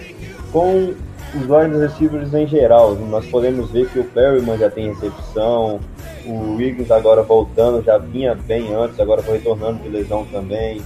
[0.52, 0.94] com
[1.34, 2.94] os wide receivers em geral.
[2.94, 5.80] Nós podemos ver que o Perryman já tem recepção,
[6.24, 10.80] o Wiggins agora voltando, já vinha bem antes, agora foi retornando de lesão também.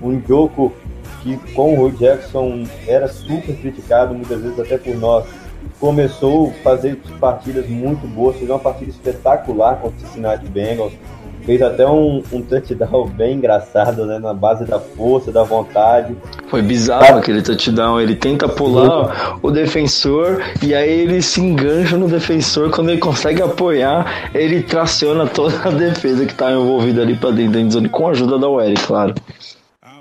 [0.00, 0.72] O Njoku,
[1.22, 5.24] que com o Rui Jackson era super criticado, muitas vezes até por nós,
[5.78, 10.92] começou a fazer partidas muito boas, fez uma partida espetacular contra o Cincinnati Bengals,
[11.44, 14.18] Fez até um, um touchdown bem engraçado, né?
[14.18, 16.16] Na base da força, da vontade.
[16.48, 18.00] Foi bizarro aquele touchdown.
[18.00, 22.70] Ele tenta pular o defensor e aí ele se engancha no defensor.
[22.70, 27.52] Quando ele consegue apoiar, ele traciona toda a defesa que tá envolvida ali pra dentro
[27.54, 29.14] da endzone, com a ajuda da UL, claro.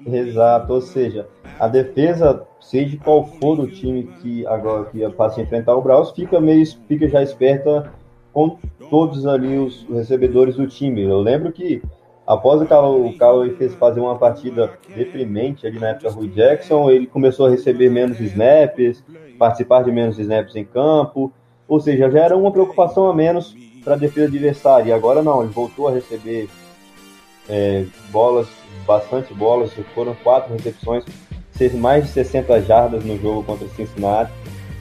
[0.05, 1.27] Exato, ou seja,
[1.59, 6.11] a defesa, seja qual for o time que agora que passa a enfrentar o Braus,
[6.11, 7.91] fica meio fica já esperta
[8.33, 8.57] com
[8.91, 11.01] todos ali os recebedores do time.
[11.01, 11.81] Eu lembro que
[12.27, 17.45] após o Callaway fez fazer uma partida deprimente ali na época Rui Jackson, ele começou
[17.47, 19.01] a receber menos snaps,
[19.39, 21.31] participar de menos snaps em campo,
[21.69, 24.89] ou seja, já era uma preocupação a menos para a defesa adversária.
[24.89, 26.49] E agora não, ele voltou a receber
[27.47, 28.49] é, bolas,
[28.85, 31.05] bastante bolas, foram quatro recepções,
[31.75, 34.31] mais de 60 jardas no jogo contra o Cincinnati.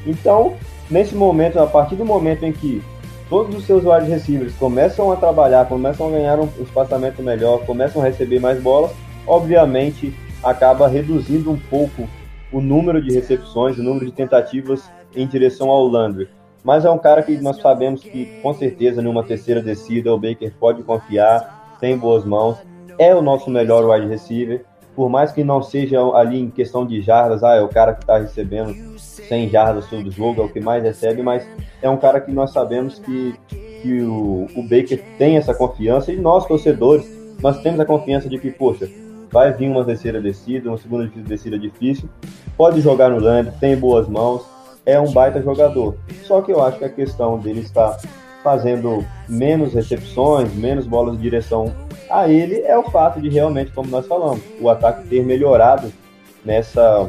[0.04, 0.56] Então,
[0.90, 2.82] nesse momento, a partir do momento em que
[3.30, 8.02] todos os seus wide receivers começam a trabalhar, começam a ganhar um espaçamento melhor, começam
[8.02, 8.90] a receber mais bolas,
[9.24, 10.12] obviamente
[10.42, 12.08] acaba reduzindo um pouco
[12.52, 16.28] o número de recepções, o número de tentativas em direção ao Landry.
[16.64, 20.52] Mas é um cara que nós sabemos que, com certeza, numa terceira descida, o Baker
[20.58, 22.58] pode confiar, tem boas mãos,
[22.98, 24.64] é o nosso melhor wide receiver.
[24.94, 28.02] Por mais que não seja ali em questão de jardas, ah, é o cara que
[28.02, 31.46] está recebendo 100 jardas todo jogo, é o que mais recebe, mas
[31.80, 36.16] é um cara que nós sabemos que, que o, o Baker tem essa confiança e
[36.16, 37.08] nós, torcedores,
[37.40, 38.88] nós temos a confiança de que, poxa,
[39.30, 42.08] vai vir uma terceira descida, uma segunda descida difícil,
[42.56, 44.42] pode jogar no land, tem boas mãos,
[44.84, 45.96] é um baita jogador.
[46.24, 47.96] Só que eu acho que a questão dele está
[48.42, 51.72] fazendo menos recepções, menos bolas de direção
[52.10, 55.92] a ele é o fato de realmente, como nós falamos, o ataque ter melhorado
[56.44, 57.08] nessa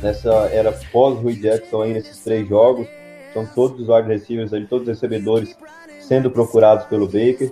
[0.00, 2.86] nessa era pós Rui Jackson aí nesses três jogos,
[3.34, 5.56] são todos os wide receivers ali, todos os recebedores
[6.00, 7.50] sendo procurados pelo Baker,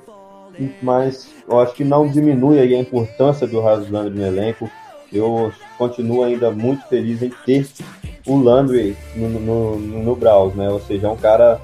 [0.80, 4.70] mas eu acho que não diminui aí a importância do Harold Landry no elenco.
[5.12, 7.66] Eu continuo ainda muito feliz em ter
[8.26, 10.68] o Landry no, no, no Browns, né?
[10.68, 11.60] Ou seja, é um cara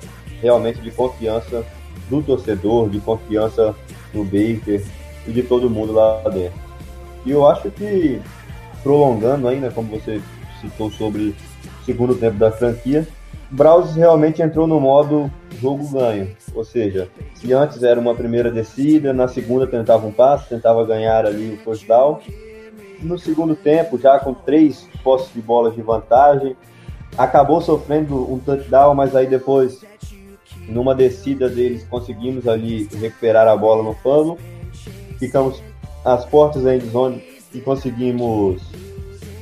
[0.47, 1.65] realmente de confiança
[2.09, 3.75] do torcedor, de confiança
[4.13, 4.83] do Baker
[5.27, 6.59] e de todo mundo lá dentro.
[7.25, 8.21] E eu acho que,
[8.83, 10.21] prolongando ainda, como você
[10.61, 11.35] citou sobre
[11.83, 13.07] o segundo tempo da franquia,
[13.51, 15.31] Browns realmente entrou no modo
[15.61, 16.37] jogo ganho.
[16.55, 21.27] Ou seja, se antes era uma primeira descida, na segunda tentava um passe, tentava ganhar
[21.27, 22.21] ali o first down.
[23.01, 26.57] No segundo tempo, já com três postes de bolas de vantagem,
[27.17, 29.85] acabou sofrendo um touchdown, mas aí depois,
[30.69, 34.37] numa descida deles, conseguimos ali recuperar a bola no fumble.
[35.19, 35.63] Ficamos
[36.05, 37.23] às portas da endzone
[37.55, 38.63] e conseguimos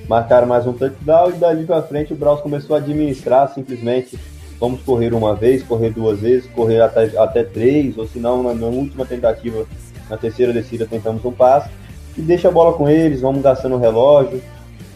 [0.09, 4.19] marcar mais um touchdown e dali para frente o Browns começou a administrar simplesmente
[4.61, 8.55] vamos correr uma vez, correr duas vezes, correr até, até três, ou se não, na,
[8.55, 9.67] na, última tentativa,
[10.09, 11.69] na terceira descida, tentamos um passe,
[12.17, 14.41] e deixa a bola com eles, vamos gastando o relógio,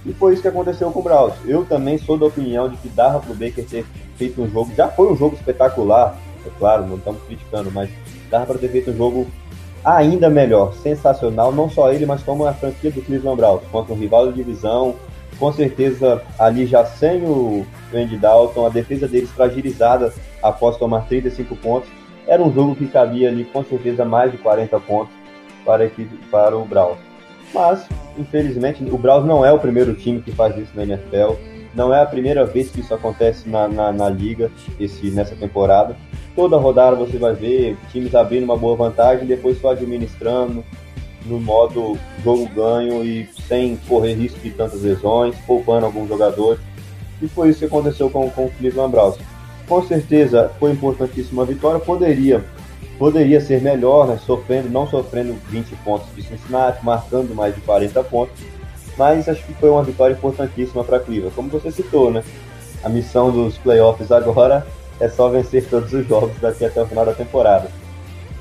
[0.07, 1.35] e foi isso que aconteceu com o Browns.
[1.45, 3.85] Eu também sou da opinião de que dava pro Baker ter
[4.19, 7.89] feito um jogo, já foi um jogo espetacular, é claro, não estamos criticando, mas
[8.31, 9.27] dava para ter feito um jogo
[9.85, 13.97] ainda melhor, sensacional, não só ele, mas como a franquia do Cleveland Browns, contra um
[13.97, 14.97] rival de divisão,
[15.39, 21.57] com certeza ali já sem o Andy Dalton, a defesa deles fragilizada após tomar 35
[21.57, 21.89] pontos,
[22.27, 25.15] era um jogo que cabia ali com certeza mais de 40 pontos
[25.65, 26.99] para, equipe, para o Browns.
[27.55, 31.33] Mas, infelizmente, o Browns não é o primeiro time que faz isso na NFL,
[31.79, 35.97] não é a primeira vez que isso acontece na, na, na liga esse, nessa temporada.
[36.35, 40.65] Toda rodada você vai ver times abrindo uma boa vantagem, depois só administrando,
[41.25, 46.61] no modo jogo ganho e sem correr risco de tantas lesões, poupando alguns jogadores.
[47.23, 49.17] E foi isso que aconteceu com, com o Cleveland Browns.
[49.69, 52.45] Com certeza foi importantíssima a vitória, poderia
[52.99, 58.03] poderia ser melhor, né, sofrendo, não sofrendo 20 pontos de Cincinnati, marcando mais de 40
[58.03, 58.35] pontos,
[58.99, 61.35] mas acho que foi uma vitória importantíssima para Cleveland.
[61.35, 62.23] Como você citou, né,
[62.83, 64.67] a missão dos playoffs agora
[65.01, 67.71] é só vencer todos os jogos daqui até o final da temporada.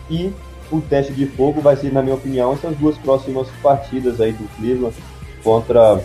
[0.09, 0.33] E
[0.71, 4.47] o teste de fogo vai ser, na minha opinião, essas duas próximas partidas aí do
[4.57, 4.95] Cleveland
[5.43, 6.01] contra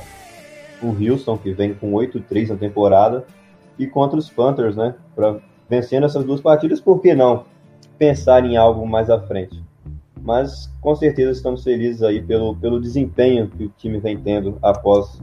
[0.82, 3.24] o Houston, que vem com 8-3 na temporada,
[3.78, 4.94] e contra os Panthers, né?
[5.14, 5.36] Para
[5.68, 7.44] vencendo essas duas partidas, por que não
[7.98, 9.62] pensar em algo mais à frente?
[10.22, 15.20] Mas com certeza estamos felizes aí pelo, pelo desempenho que o time vem tendo após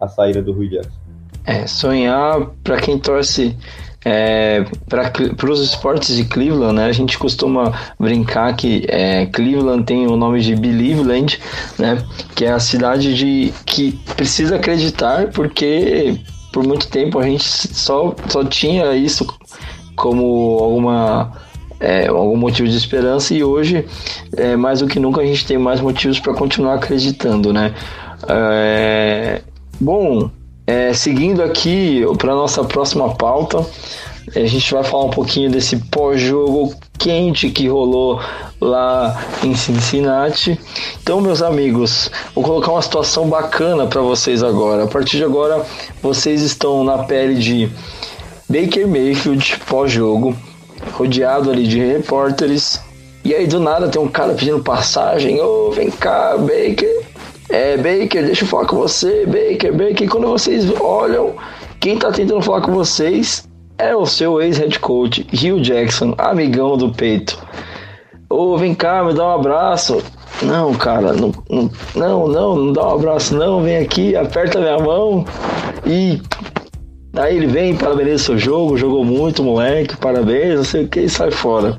[0.00, 1.00] a saída do Rui Jackson.
[1.44, 3.56] É, sonhar para quem torce
[4.04, 10.06] é, para os esportes de Cleveland, né, a gente costuma brincar que é, Cleveland tem
[10.06, 11.38] o nome de Believeland,
[11.78, 16.20] né, que é a cidade de que precisa acreditar, porque
[16.52, 19.26] por muito tempo a gente só, só tinha isso
[19.94, 21.32] como alguma
[21.82, 23.84] é, algum motivo de esperança e hoje
[24.36, 27.74] é, mais do que nunca a gente tem mais motivos para continuar acreditando, né?
[28.28, 29.42] É,
[29.80, 30.30] bom,
[30.64, 33.66] é, seguindo aqui para nossa próxima pauta,
[34.34, 38.20] a gente vai falar um pouquinho desse pós-jogo quente que rolou
[38.60, 40.58] lá em Cincinnati.
[41.02, 44.84] Então, meus amigos, vou colocar uma situação bacana para vocês agora.
[44.84, 45.66] A partir de agora,
[46.00, 47.68] vocês estão na pele de
[48.48, 50.36] Baker Mayfield pós-jogo,
[50.92, 52.80] rodeado ali de repórteres.
[53.24, 55.40] E aí do nada tem um cara pedindo passagem.
[55.40, 57.02] Ô, oh, vem cá, Baker.
[57.48, 60.08] É, Baker, deixa eu falar com você, Baker, Baker.
[60.08, 61.34] Quando vocês olham,
[61.78, 66.92] quem tá tentando falar com vocês é o seu ex-head coach, Hugh Jackson, amigão do
[66.92, 67.38] peito.
[68.30, 70.02] Ô, oh, vem cá, me dá um abraço.
[70.40, 71.32] Não, cara, não,
[71.94, 73.62] não, não, não dá um abraço, não.
[73.62, 75.24] Vem aqui, aperta minha mão
[75.86, 76.20] e.
[77.14, 81.08] Aí ele vem, parabeniza seu jogo, jogou muito, moleque, parabéns, não sei o que, e
[81.10, 81.78] sai fora.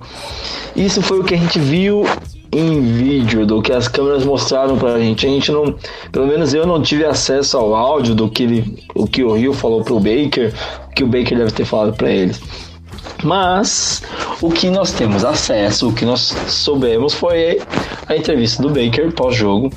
[0.76, 2.06] Isso foi o que a gente viu
[2.52, 5.26] em vídeo do que as câmeras mostraram pra gente.
[5.26, 5.76] A gente não,
[6.12, 9.54] pelo menos eu não tive acesso ao áudio do que ele, o que o Rio
[9.54, 10.54] falou pro Baker,
[10.88, 12.39] o que o Baker deve ter falado para eles.
[13.24, 14.04] Mas
[14.39, 17.60] o que nós temos acesso, o que nós soubemos foi
[18.08, 19.72] a entrevista do Baker pós-jogo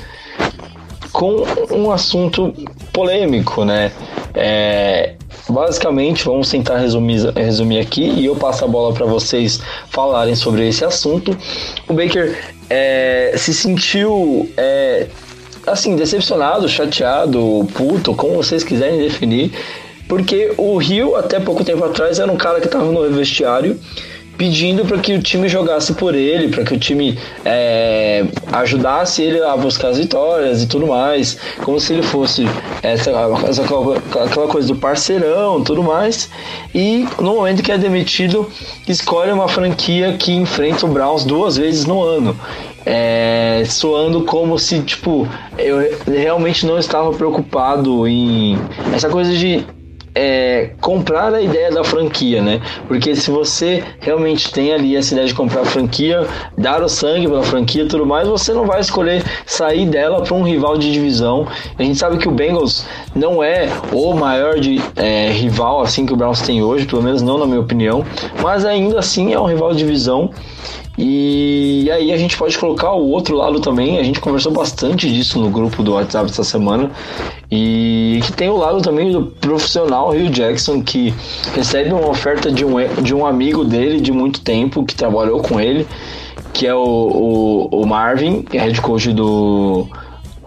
[1.13, 2.53] com um assunto
[2.93, 3.91] polêmico, né?
[4.35, 5.15] É,
[5.49, 10.69] basicamente, vamos tentar resumir, resumir aqui e eu passo a bola para vocês falarem sobre
[10.69, 11.37] esse assunto.
[11.89, 12.37] O Baker
[12.69, 15.07] é, se sentiu é,
[15.67, 19.53] assim decepcionado, chateado, puto, como vocês quiserem definir,
[20.09, 23.79] porque o Rio até pouco tempo atrás era um cara que estava no vestiário
[24.37, 29.43] pedindo para que o time jogasse por ele, para que o time é, ajudasse ele
[29.43, 32.45] a buscar as vitórias e tudo mais, como se ele fosse
[32.83, 33.11] essa,
[33.49, 36.31] essa aquela coisa do parceirão, tudo mais.
[36.75, 38.49] E no momento que é demitido,
[38.87, 42.37] escolhe uma franquia que enfrenta o Browns duas vezes no ano.
[42.89, 45.27] É, soando como se, tipo,
[45.59, 48.57] eu realmente não estava preocupado em
[48.95, 49.67] essa coisa de
[50.17, 52.63] é, comprar a ideia da franquia, né?
[52.89, 57.29] Porque se você realmente tem ali essa ideia de comprar a franquia, dar o sangue
[57.29, 60.91] pela franquia e tudo mais, você não vai escolher sair dela para um rival de
[60.91, 61.47] divisão.
[61.79, 66.15] A gente sabe que o Bengals não é o maior de, é, rival assim que
[66.15, 68.03] o Browns tem hoje, pelo menos não na minha opinião,
[68.43, 70.31] mas ainda assim é um rival de divisão
[70.99, 73.99] e aí a gente pode colocar o outro lado também.
[73.99, 76.91] A gente conversou bastante disso no grupo do WhatsApp essa semana.
[77.51, 81.13] E que tem o lado também do profissional Rio Jackson, que
[81.55, 85.61] recebe uma oferta de um, de um amigo dele de muito tempo, que trabalhou com
[85.61, 85.87] ele,
[86.53, 89.87] que é o, o, o Marvin, que é head coach do,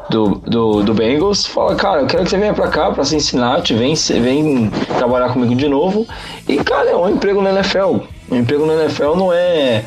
[0.10, 3.76] do, do, do, Bengals, fala, cara, eu quero que você venha pra cá, pra Cincinnati,
[3.76, 6.08] vem, vem trabalhar comigo de novo.
[6.48, 7.98] E, cara, é um emprego na NFL.
[8.32, 9.86] Um emprego na NFL não é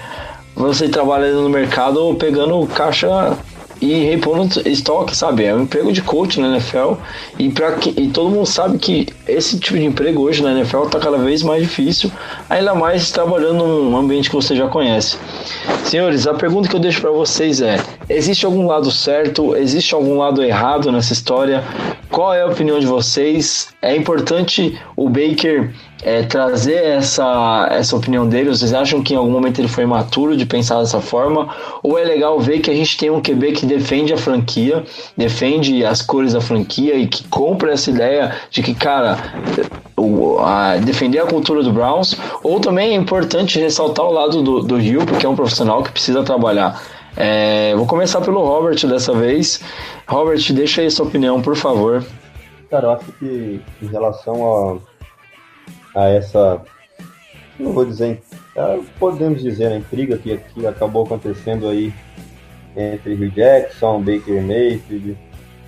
[0.55, 3.36] você trabalhando no mercado pegando caixa
[3.82, 5.44] e repondo estoque, sabe?
[5.44, 6.94] É um emprego de coach na NFL
[7.36, 7.50] e,
[7.80, 11.18] que, e todo mundo sabe que esse tipo de emprego hoje na NFL está cada
[11.18, 12.11] vez mais difícil,
[12.48, 15.18] ainda mais trabalhando num ambiente que você já conhece.
[15.84, 19.57] Senhores, a pergunta que eu deixo para vocês é: existe algum lado certo?
[19.57, 21.64] Existe algum lado errado nessa história?
[22.09, 23.68] Qual é a opinião de vocês?
[23.82, 25.72] É importante o Baker
[26.03, 28.50] é, trazer essa, essa opinião dele?
[28.50, 31.48] Vocês acham que em algum momento ele foi maturo de pensar dessa forma?
[31.82, 34.84] Ou é legal ver que a gente tem um QB que defende a franquia,
[35.16, 39.16] defende as cores da franquia e que compra essa ideia de que, cara,
[39.96, 42.16] o, a, defender a cultura do Browns?
[42.42, 45.92] Ou também é importante ressaltar o lado do, do Rio, porque é um profissional que
[45.92, 46.82] precisa trabalhar.
[47.16, 49.61] É, vou começar pelo Robert dessa vez.
[50.09, 52.05] Robert, deixa aí sua opinião, por favor.
[52.70, 54.91] Cara, eu acho que em relação a
[55.95, 56.62] a essa,
[57.59, 58.22] não vou dizer,
[58.57, 61.93] é, podemos dizer, a intriga que, que acabou acontecendo aí
[62.76, 65.16] entre Hugh Jackson, Baker Mayfield.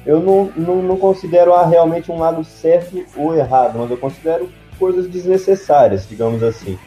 [0.07, 4.51] Eu não, não, não considero ah, realmente um lado certo ou errado, mas eu considero
[4.79, 6.79] coisas desnecessárias, digamos assim.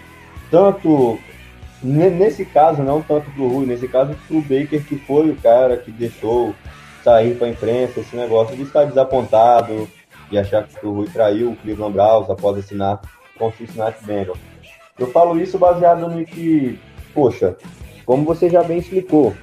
[0.52, 1.20] Tanto
[1.82, 5.92] nesse caso, não tanto pro Rui, nesse caso pro Baker, que foi o cara que
[5.92, 6.54] deixou
[7.04, 9.88] sair para a imprensa esse negócio de estar desapontado
[10.32, 13.00] e achar que o Rui traiu o Cleveland Browns após assinar
[13.38, 14.40] com o Cincinnati Bengals.
[14.98, 16.80] Eu falo isso baseado no que,
[17.14, 17.56] poxa,
[18.06, 19.34] como você já bem explicou,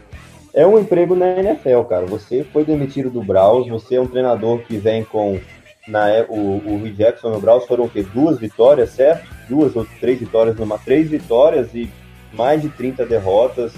[0.53, 2.07] é um emprego na NFL, cara.
[2.07, 5.41] Você foi demitido do Browns, você é um treinador que vem com
[5.87, 8.03] na, o, o Jackson no Browns foram o quê?
[8.03, 9.29] Duas vitórias, certo?
[9.49, 11.91] Duas ou três vitórias numa, três vitórias e
[12.33, 13.75] mais de 30 derrotas.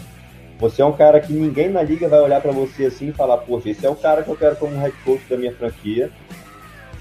[0.59, 3.39] Você é um cara que ninguém na liga vai olhar para você assim e falar,
[3.39, 6.11] poxa, esse é o cara que eu quero como head coach da minha franquia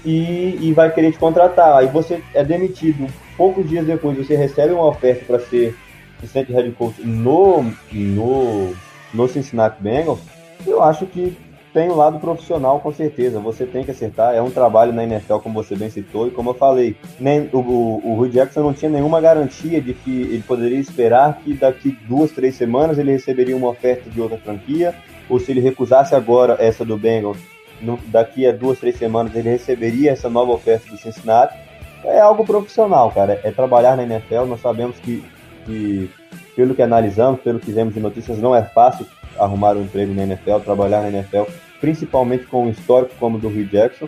[0.06, 1.76] e, e vai querer te contratar.
[1.76, 3.06] Aí você é demitido.
[3.36, 5.76] Poucos dias depois você recebe uma oferta para ser
[6.18, 8.74] assistente head coach no, no,
[9.12, 10.20] no Cincinnati Bengals.
[10.64, 11.36] Eu acho que
[11.74, 13.40] tem um lado profissional, com certeza.
[13.40, 14.34] Você tem que acertar.
[14.34, 16.28] É um trabalho na NFL, como você bem citou.
[16.28, 20.22] E como eu falei, nem, o, o, o Jackson não tinha nenhuma garantia de que
[20.22, 24.94] ele poderia esperar que daqui duas, três semanas ele receberia uma oferta de outra franquia.
[25.28, 27.38] Ou se ele recusasse agora essa do Bengals,
[27.80, 31.56] no, daqui a duas, três semanas ele receberia essa nova oferta do Cincinnati.
[32.04, 33.40] É algo profissional, cara.
[33.42, 34.44] É trabalhar na NFL.
[34.46, 35.24] Nós sabemos que,
[35.64, 36.10] que,
[36.54, 39.06] pelo que analisamos, pelo que vemos de notícias, não é fácil
[39.38, 41.42] arrumar um emprego na NFL, trabalhar na NFL,
[41.80, 44.06] principalmente com um histórico como o do Rio Jackson.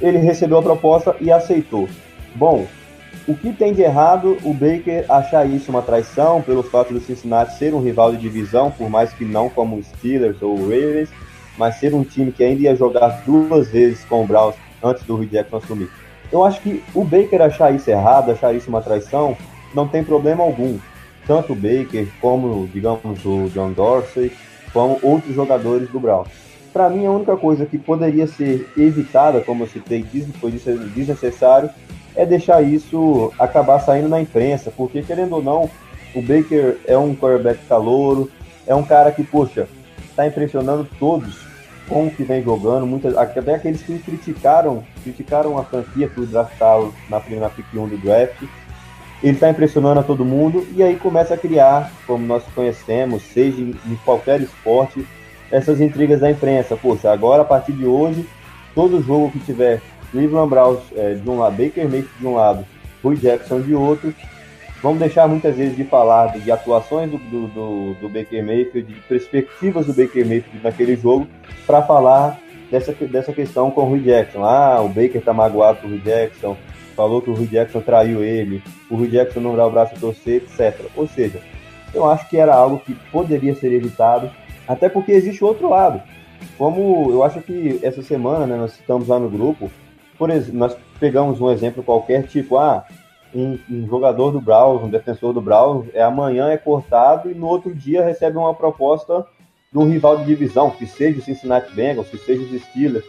[0.00, 1.88] Ele recebeu a proposta e aceitou.
[2.34, 2.66] Bom,
[3.26, 7.56] o que tem de errado o Baker achar isso uma traição pelo fato do Cincinnati
[7.56, 11.08] ser um rival de divisão, por mais que não como os Steelers ou Ravens,
[11.62, 15.14] mas ser um time que ainda ia jogar duas vezes com o Browns antes do
[15.14, 15.88] Rio Jackson assumir.
[16.32, 19.36] Eu acho que o Baker achar isso errado, achar isso uma traição,
[19.72, 20.76] não tem problema algum.
[21.24, 24.32] Tanto o Baker, como, digamos, o John Dorsey,
[24.72, 26.30] como outros jogadores do Browns.
[26.72, 30.04] Para mim, a única coisa que poderia ser evitada, como eu citei,
[30.40, 31.70] foi desnecessário,
[32.16, 35.70] é deixar isso acabar saindo na imprensa, porque, querendo ou não,
[36.12, 38.28] o Baker é um quarterback calouro,
[38.66, 39.68] é um cara que, poxa,
[40.10, 41.51] está impressionando todos
[41.92, 46.80] com o que vem jogando, muitas, até aqueles que criticaram, criticaram a franquia por draftar
[47.10, 48.42] na primeira pick 1 do draft.
[49.22, 53.60] Ele está impressionando a todo mundo e aí começa a criar, como nós conhecemos, seja
[53.60, 55.06] em, em qualquer esporte,
[55.50, 56.76] essas intrigas da imprensa.
[56.76, 58.26] Poxa, agora a partir de hoje,
[58.74, 62.66] todo jogo que tiver Cleveland Browns é, de um lado, Baker Mayfield de um lado,
[63.02, 64.14] Rui Jackson de outro,
[64.82, 69.00] vamos deixar muitas vezes de falar de, atuações do, do, do, do Baker Mayfield, de
[69.02, 71.28] perspectivas do Baker Mayfield naquele jogo,
[71.66, 72.38] para falar
[72.70, 74.44] dessa, dessa questão com o Rui Jackson.
[74.44, 76.56] Ah, o Baker tá magoado com o Rui Jackson,
[76.96, 79.98] falou que o Rui Jackson traiu ele, o Rui Jackson não dá o braço a
[79.98, 80.86] torcer, etc.
[80.96, 81.40] Ou seja,
[81.94, 84.30] eu acho que era algo que poderia ser evitado,
[84.66, 86.02] até porque existe outro lado.
[86.58, 89.70] Como eu acho que essa semana, né, nós estamos lá no grupo,
[90.18, 92.84] por exemplo, nós pegamos um exemplo qualquer, tipo, ah,
[93.34, 97.46] um, um, jogador do Browns, um defensor do Browns, é amanhã é cortado e no
[97.46, 99.26] outro dia recebe uma proposta
[99.72, 103.04] de um rival de divisão, que seja o Cincinnati Bengals, que seja os Steelers.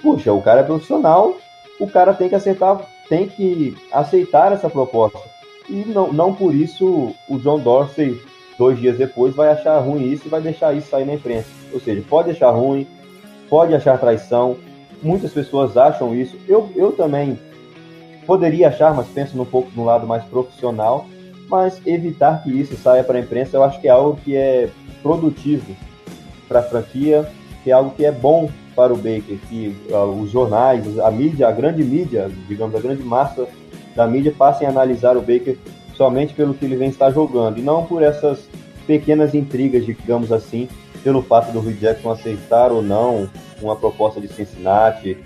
[0.00, 1.34] Puxa, o cara é profissional,
[1.78, 5.20] o cara tem que acertar, tem que aceitar essa proposta.
[5.68, 8.18] E não, não por isso o John Dorsey,
[8.58, 11.48] dois dias depois, vai achar ruim isso e vai deixar isso sair na imprensa.
[11.72, 12.86] Ou seja, pode achar ruim,
[13.50, 14.56] pode achar traição,
[15.02, 16.38] muitas pessoas acham isso.
[16.48, 17.38] Eu, eu também
[18.26, 21.06] poderia achar, mas penso um pouco no lado mais profissional.
[21.48, 24.68] Mas evitar que isso saia para a imprensa, eu acho que é algo que é
[25.00, 25.76] produtivo
[26.48, 27.28] para a franquia,
[27.62, 31.48] que é algo que é bom para o Baker, que uh, os jornais, a mídia,
[31.48, 33.46] a grande mídia, digamos, a grande massa
[33.94, 35.56] da mídia passem a analisar o Baker
[35.94, 38.46] somente pelo que ele vem estar jogando, e não por essas
[38.86, 40.68] pequenas intrigas, digamos assim,
[41.02, 43.30] pelo fato do Rui Jackson aceitar ou não
[43.62, 45.16] uma proposta de Cincinnati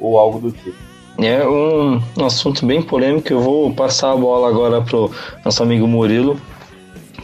[0.00, 0.87] ou algo do tipo.
[1.20, 3.32] É um assunto bem polêmico.
[3.32, 5.10] Eu vou passar a bola agora pro
[5.44, 6.40] nosso amigo Murilo,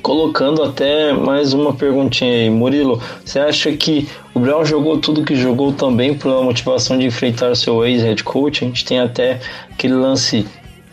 [0.02, 2.50] colocando até mais uma perguntinha aí.
[2.50, 7.06] Murilo, você acha que o Brown jogou tudo que jogou também por uma motivação de
[7.06, 8.64] enfrentar seu ex-head coach?
[8.64, 9.38] A gente tem até
[9.70, 10.44] aquele lance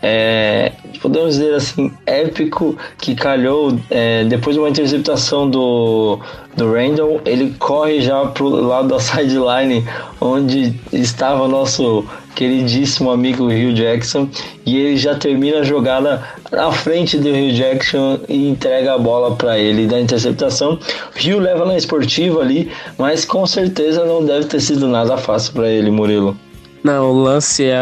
[0.02, 6.18] é, podemos dizer assim, épico que calhou é, depois de uma interceptação do,
[6.56, 9.86] do Randall, ele corre já pro lado da sideline
[10.20, 14.28] onde estava nosso queridíssimo amigo Rio Jackson
[14.66, 19.36] e ele já termina a jogada na frente do Rio Jackson e entrega a bola
[19.36, 20.78] para ele da interceptação.
[21.14, 25.68] Rio leva na esportiva ali, mas com certeza não deve ter sido nada fácil para
[25.68, 26.36] ele, Murilo.
[26.82, 27.80] Não, o lance é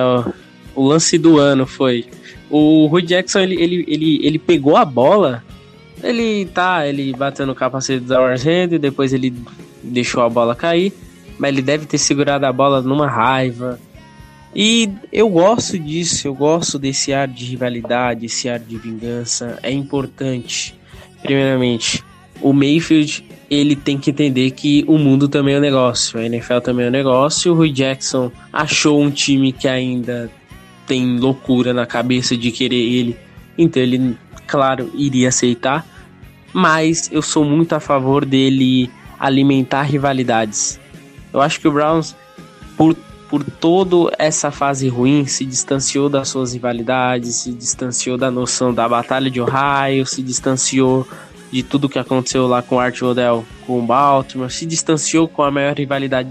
[0.81, 2.07] o lance do ano foi.
[2.49, 5.45] O Rui Jackson, ele, ele, ele, ele pegou a bola,
[6.03, 9.35] ele tá, ele bateu no capacete da Warzhand, depois ele
[9.83, 10.91] deixou a bola cair,
[11.39, 13.79] mas ele deve ter segurado a bola numa raiva.
[14.57, 19.71] E eu gosto disso, eu gosto desse ar de rivalidade, esse ar de vingança, é
[19.71, 20.75] importante.
[21.23, 22.03] Primeiramente,
[22.41, 26.61] o Mayfield, ele tem que entender que o mundo também é um negócio, a NFL
[26.61, 27.53] também é um negócio.
[27.53, 30.31] O Rui Jackson achou um time que ainda
[30.91, 33.17] tem loucura na cabeça de querer ele,
[33.57, 35.87] então ele, claro, iria aceitar.
[36.53, 40.81] Mas eu sou muito a favor dele alimentar rivalidades.
[41.33, 42.17] Eu acho que o Browns,
[42.77, 42.97] por,
[43.29, 48.89] por toda essa fase ruim, se distanciou das suas rivalidades, se distanciou da noção da
[48.89, 51.07] Batalha de Ohio, se distanciou
[51.53, 55.45] de tudo que aconteceu lá com o Art Odell com o Baltimore, se distanciou com
[55.45, 56.29] a maior rivalidade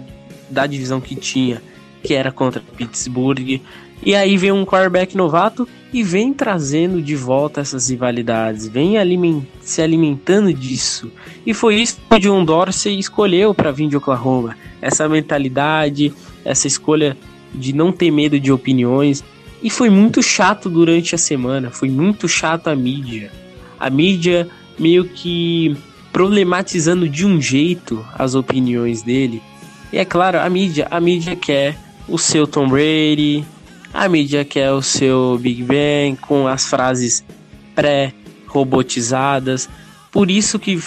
[0.49, 1.62] da divisão que tinha,
[2.03, 3.62] que era contra Pittsburgh.
[4.02, 9.43] E aí vem um quarterback novato e vem trazendo de volta essas rivalidades, vem aliment
[9.62, 11.12] se alimentando disso.
[11.45, 14.56] E foi isso que o John Dorsey escolheu para vir de Oklahoma.
[14.82, 16.14] Essa mentalidade,
[16.45, 17.18] essa escolha
[17.54, 19.24] de não ter medo de opiniões.
[19.62, 23.32] E foi muito chato durante a semana, foi muito chato a mídia.
[23.80, 24.47] A mídia
[24.78, 25.76] meio que
[26.14, 29.41] problematizando de um jeito as opiniões dele.
[29.91, 31.78] E é claro, a mídia, a mídia quer
[32.08, 33.45] o seu Tom Brady,
[33.93, 37.23] a mídia quer o seu Big Bang com as frases
[37.73, 39.69] pré-robotizadas.
[40.11, 40.81] Por isso que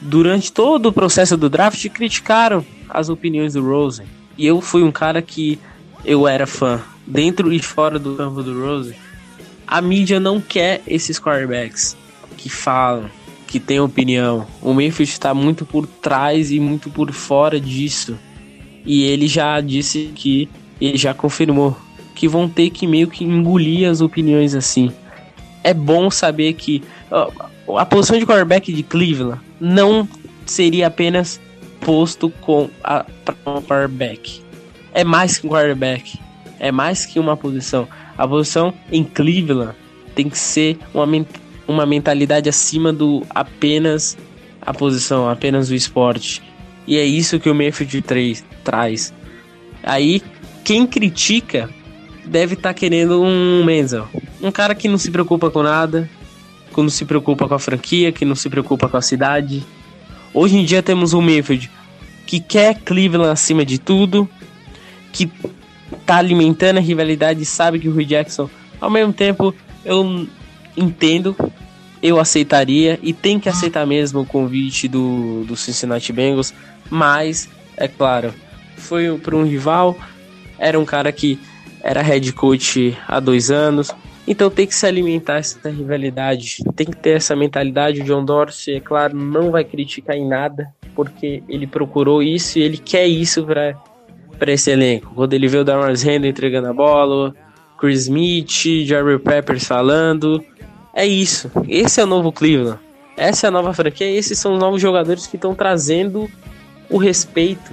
[0.00, 4.06] durante todo o processo do draft criticaram as opiniões do Rosen.
[4.36, 5.58] E eu fui um cara que
[6.04, 8.96] eu era fã, dentro e fora do campo do Rosen.
[9.66, 11.96] A mídia não quer esses quarterbacks
[12.36, 13.08] que falam,
[13.46, 14.46] que têm opinião.
[14.60, 18.18] O Memphis está muito por trás e muito por fora disso.
[18.84, 20.48] E ele já disse que
[20.80, 21.76] ele já confirmou
[22.22, 24.92] que vão ter que meio que engolir as opiniões assim.
[25.64, 30.08] É bom saber que uh, a posição de quarterback de Cleveland não
[30.46, 31.40] seria apenas
[31.80, 33.04] posto com a
[33.66, 34.40] quarterback.
[34.94, 36.16] É mais que um quarterback.
[36.60, 37.88] É mais que uma posição.
[38.16, 39.74] A posição em Cleveland
[40.14, 41.04] tem que ser uma,
[41.66, 44.16] uma mentalidade acima do apenas
[44.60, 46.40] a posição, apenas o esporte.
[46.86, 49.12] E é isso que o Mayfield 3 traz.
[49.82, 50.22] Aí,
[50.62, 51.68] quem critica
[52.24, 54.08] deve estar tá querendo um Menzel.
[54.40, 56.08] Um cara que não se preocupa com nada,
[56.72, 59.64] que não se preocupa com a franquia, que não se preocupa com a cidade.
[60.32, 61.70] Hoje em dia temos um Mayfield
[62.26, 64.28] que quer Cleveland acima de tudo,
[65.12, 65.30] que
[66.06, 68.48] tá alimentando a rivalidade sabe que o Rui Jackson,
[68.80, 69.54] ao mesmo tempo,
[69.84, 70.26] eu
[70.76, 71.36] entendo
[72.02, 76.52] eu aceitaria e tem que aceitar mesmo o convite do, do Cincinnati Bengals,
[76.90, 78.34] mas, é claro,
[78.76, 79.96] foi para um rival,
[80.58, 81.38] era um cara que
[81.82, 83.92] era head coach há dois anos,
[84.26, 88.00] então tem que se alimentar essa rivalidade, tem que ter essa mentalidade.
[88.00, 92.62] O John Dorsey, é claro, não vai criticar em nada, porque ele procurou isso e
[92.62, 95.12] ele quer isso para esse elenco.
[95.14, 97.34] Quando ele vê o Darius Randall entregando a bola,
[97.78, 100.44] Chris Smith, Jerry Peppers falando,
[100.94, 101.50] é isso.
[101.68, 102.78] Esse é o novo Cleveland.
[103.16, 104.08] Essa é a nova franquia.
[104.08, 106.30] Esses são os novos jogadores que estão trazendo
[106.88, 107.72] o respeito.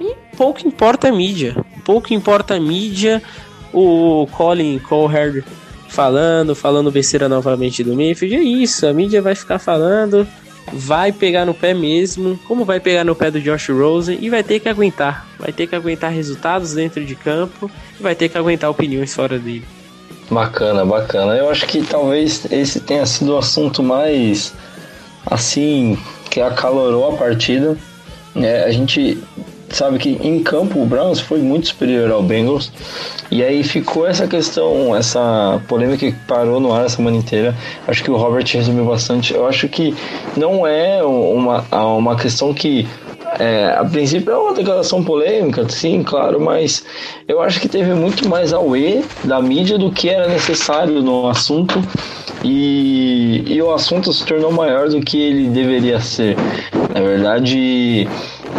[0.00, 1.56] E pouco importa a mídia.
[1.84, 3.22] Pouco importa a mídia.
[3.72, 5.44] O Colin Cowherd
[5.88, 8.34] falando, falando besteira novamente do Mayfield.
[8.34, 10.26] É isso, a mídia vai ficar falando,
[10.72, 14.42] vai pegar no pé mesmo, como vai pegar no pé do Josh Rosen e vai
[14.42, 15.26] ter que aguentar.
[15.38, 19.38] Vai ter que aguentar resultados dentro de campo e vai ter que aguentar opiniões fora
[19.38, 19.64] dele.
[20.30, 21.36] Bacana, bacana.
[21.36, 24.52] Eu acho que talvez esse tenha sido o assunto mais
[25.26, 25.98] assim
[26.30, 27.76] que acalorou a partida.
[28.34, 29.22] É, a gente
[29.76, 32.70] sabe que em campo o Browns foi muito superior ao Bengals.
[33.30, 37.54] E aí ficou essa questão, essa polêmica que parou no ar a semana inteira.
[37.86, 39.34] Acho que o Robert resumiu bastante.
[39.34, 39.94] Eu acho que
[40.36, 42.86] não é uma, uma questão que
[43.38, 46.84] é, a princípio é uma declaração polêmica, sim, claro, mas
[47.26, 51.82] eu acho que teve muito mais E da mídia do que era necessário no assunto
[52.44, 56.36] e, e o assunto se tornou maior do que ele deveria ser.
[56.94, 58.06] Na verdade,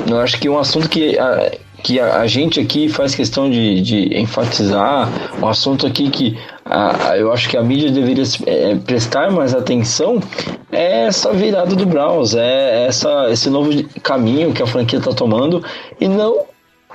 [0.08, 1.52] eu acho que um assunto que a,
[1.84, 5.10] que a, gente aqui faz questão de, de enfatizar,
[5.42, 10.20] um assunto aqui que a, eu acho que a mídia deveria é, prestar mais atenção
[10.72, 13.72] é essa virada do Browns, é essa, esse novo
[14.02, 15.64] caminho que a franquia está tomando
[16.00, 16.46] e não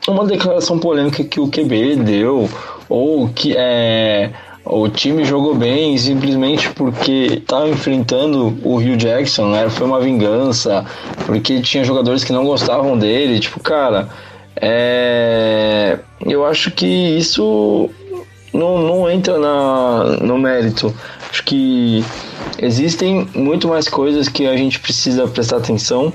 [0.08, 2.48] uma declaração polêmica que o QB deu
[2.88, 4.32] ou que é
[4.64, 9.68] o time jogou bem simplesmente porque estava enfrentando o Rio Jackson, né?
[9.70, 10.84] Foi uma vingança,
[11.26, 13.40] porque tinha jogadores que não gostavam dele.
[13.40, 14.08] Tipo, cara,
[14.56, 15.98] é...
[16.26, 17.88] eu acho que isso
[18.52, 20.94] não, não entra na, no mérito.
[21.30, 22.04] Acho que
[22.58, 26.12] existem muito mais coisas que a gente precisa prestar atenção.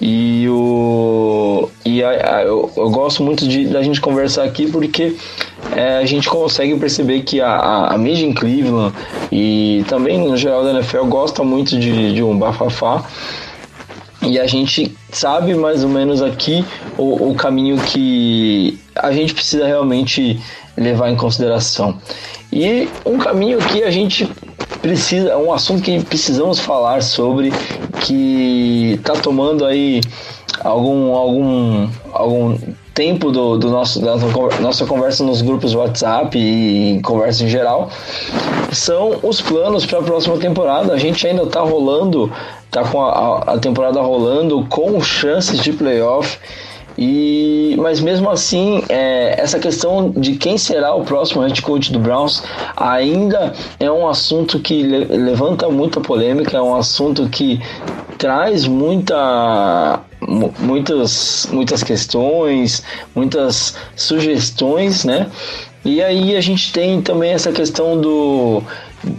[0.00, 5.16] E, o, e a, a, eu, eu, gosto muito de da gente conversar aqui porque
[5.74, 8.94] é, a gente consegue perceber que a, a, a mídia em Cleveland
[9.30, 13.04] e também no geral da NFL gosta muito de, de um bafafá.
[14.22, 16.64] E a gente sabe mais ou menos aqui
[16.96, 20.40] o, o caminho que a gente precisa realmente
[20.76, 21.98] levar em consideração.
[22.52, 24.28] E um caminho que a gente
[24.84, 27.50] precisa, é um assunto que precisamos falar sobre,
[28.02, 30.02] que está tomando aí
[30.60, 32.58] algum, algum, algum
[32.92, 34.14] tempo do, do nosso, da
[34.60, 37.88] nossa conversa nos grupos WhatsApp e conversa em geral,
[38.72, 40.92] são os planos para a próxima temporada.
[40.92, 42.30] A gente ainda está rolando,
[42.66, 46.38] está com a, a temporada rolando com chances de playoff.
[46.96, 51.98] E, mas mesmo assim, é, essa questão de quem será o próximo head coach do
[51.98, 52.42] Browns
[52.76, 57.60] ainda é um assunto que le levanta muita polêmica, é um assunto que
[58.16, 60.00] traz muita,
[60.60, 62.82] muitas, muitas questões,
[63.14, 65.28] muitas sugestões, né?
[65.84, 68.62] E aí a gente tem também essa questão do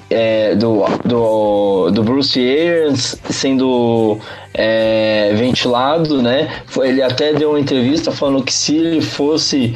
[0.10, 4.20] é, do, do, do Bruce Arians sendo
[4.54, 6.50] é, ventilado, né?
[6.82, 9.76] Ele até deu uma entrevista falando que se ele fosse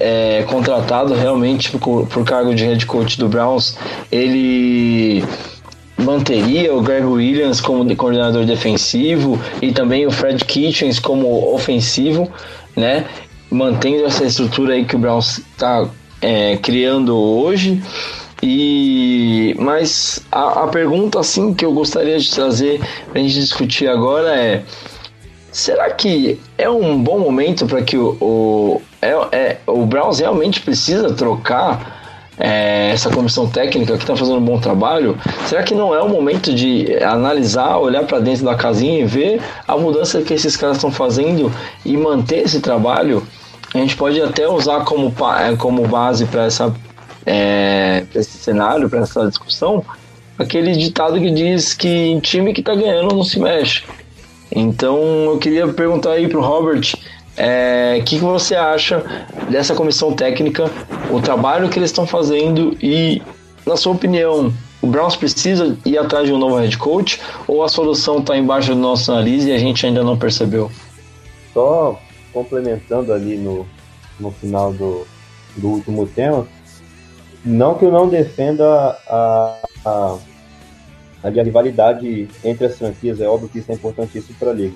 [0.00, 3.76] é, contratado realmente por, por cargo de head coach do Browns,
[4.10, 5.24] ele
[5.98, 12.30] manteria o Greg Williams como coordenador defensivo e também o Fred Kitchens como ofensivo,
[12.76, 13.06] né?
[13.50, 15.88] Mantendo essa estrutura aí que o Browns está
[16.20, 17.80] é, criando hoje.
[18.42, 22.80] E mas a, a pergunta assim que eu gostaria de trazer
[23.10, 24.62] para a gente discutir agora é
[25.50, 30.60] será que é um bom momento para que o, o, é, é, o Browns realmente
[30.60, 31.96] precisa trocar
[32.38, 35.18] é, essa comissão técnica que está fazendo um bom trabalho?
[35.46, 39.40] Será que não é o momento de analisar, olhar para dentro da casinha e ver
[39.66, 41.50] a mudança que esses caras estão fazendo
[41.84, 43.26] e manter esse trabalho?
[43.72, 45.12] A gente pode até usar como,
[45.58, 46.74] como base para essa
[47.26, 49.84] é, para esse cenário, para essa discussão,
[50.38, 53.82] aquele ditado que diz que time que está ganhando não se mexe.
[54.50, 56.98] Então eu queria perguntar aí para o Robert o
[57.36, 59.04] é, que, que você acha
[59.50, 60.70] dessa comissão técnica,
[61.10, 63.20] o trabalho que eles estão fazendo e,
[63.66, 67.68] na sua opinião, o Browns precisa ir atrás de um novo head coach ou a
[67.68, 70.70] solução está embaixo do nosso nariz e a gente ainda não percebeu?
[71.52, 72.00] Só
[72.32, 73.66] complementando ali no,
[74.18, 75.06] no final do,
[75.56, 76.46] do último tema,
[77.46, 80.18] não que eu não defenda a, a,
[81.22, 84.74] a rivalidade entre as franquias, é óbvio que isso é importantíssimo para a liga.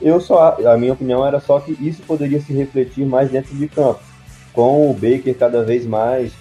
[0.00, 3.66] Eu só, a minha opinião era só que isso poderia se refletir mais dentro de
[3.66, 4.00] campo,
[4.52, 6.32] com o Baker cada vez mais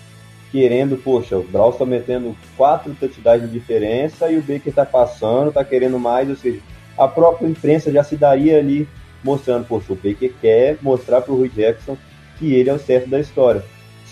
[0.52, 5.50] querendo, poxa, o Brawl está metendo quatro touchdowns de diferença e o Baker está passando,
[5.50, 6.60] está querendo mais, ou seja,
[6.98, 8.88] a própria imprensa já se daria ali
[9.24, 11.98] mostrando, poxa, o Baker quer mostrar para o Rui Jackson
[12.38, 13.64] que ele é o certo da história,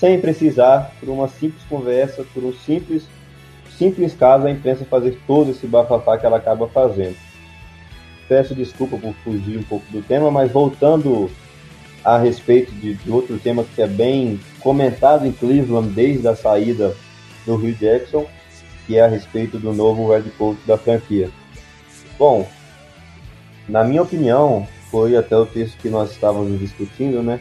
[0.03, 3.07] sem precisar, por uma simples conversa, por um simples,
[3.77, 7.15] simples caso, a imprensa fazer todo esse bafafá que ela acaba fazendo.
[8.27, 11.31] Peço desculpa por fugir um pouco do tema, mas voltando
[12.03, 16.93] a respeito de, de outro tema que é bem comentado em Cleveland desde a saída
[17.45, 18.25] do Rio Jackson,
[18.85, 21.29] que é a respeito do novo head coach da franquia.
[22.19, 22.45] Bom,
[23.69, 27.39] na minha opinião, foi até o texto que nós estávamos discutindo, né?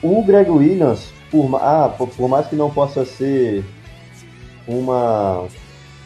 [0.00, 3.64] O Greg Williams, por, ah, por, por mais que não possa ser
[4.68, 5.48] uma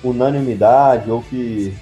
[0.02, 1.74] unanimidade ou que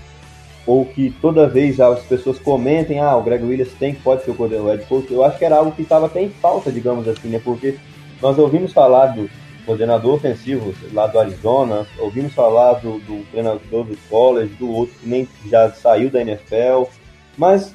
[0.66, 4.32] ou que toda vez as pessoas comentem, ah, o Greg Williams tem que pode ser
[4.32, 7.28] o head coach, eu acho que era algo que estava até em falta, digamos assim,
[7.28, 7.40] né?
[7.42, 7.76] Porque
[8.20, 9.30] nós ouvimos falar do
[9.64, 15.08] coordenador ofensivo lá do Arizona, ouvimos falar do, do treinador do college, do outro que
[15.08, 16.90] nem já saiu da NFL,
[17.38, 17.72] mas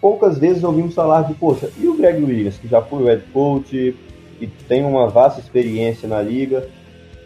[0.00, 3.24] poucas vezes ouvimos falar de, poxa, e o Greg Williams, que já foi o head
[3.30, 3.94] coach,
[4.46, 6.68] que tem uma vasta experiência na liga,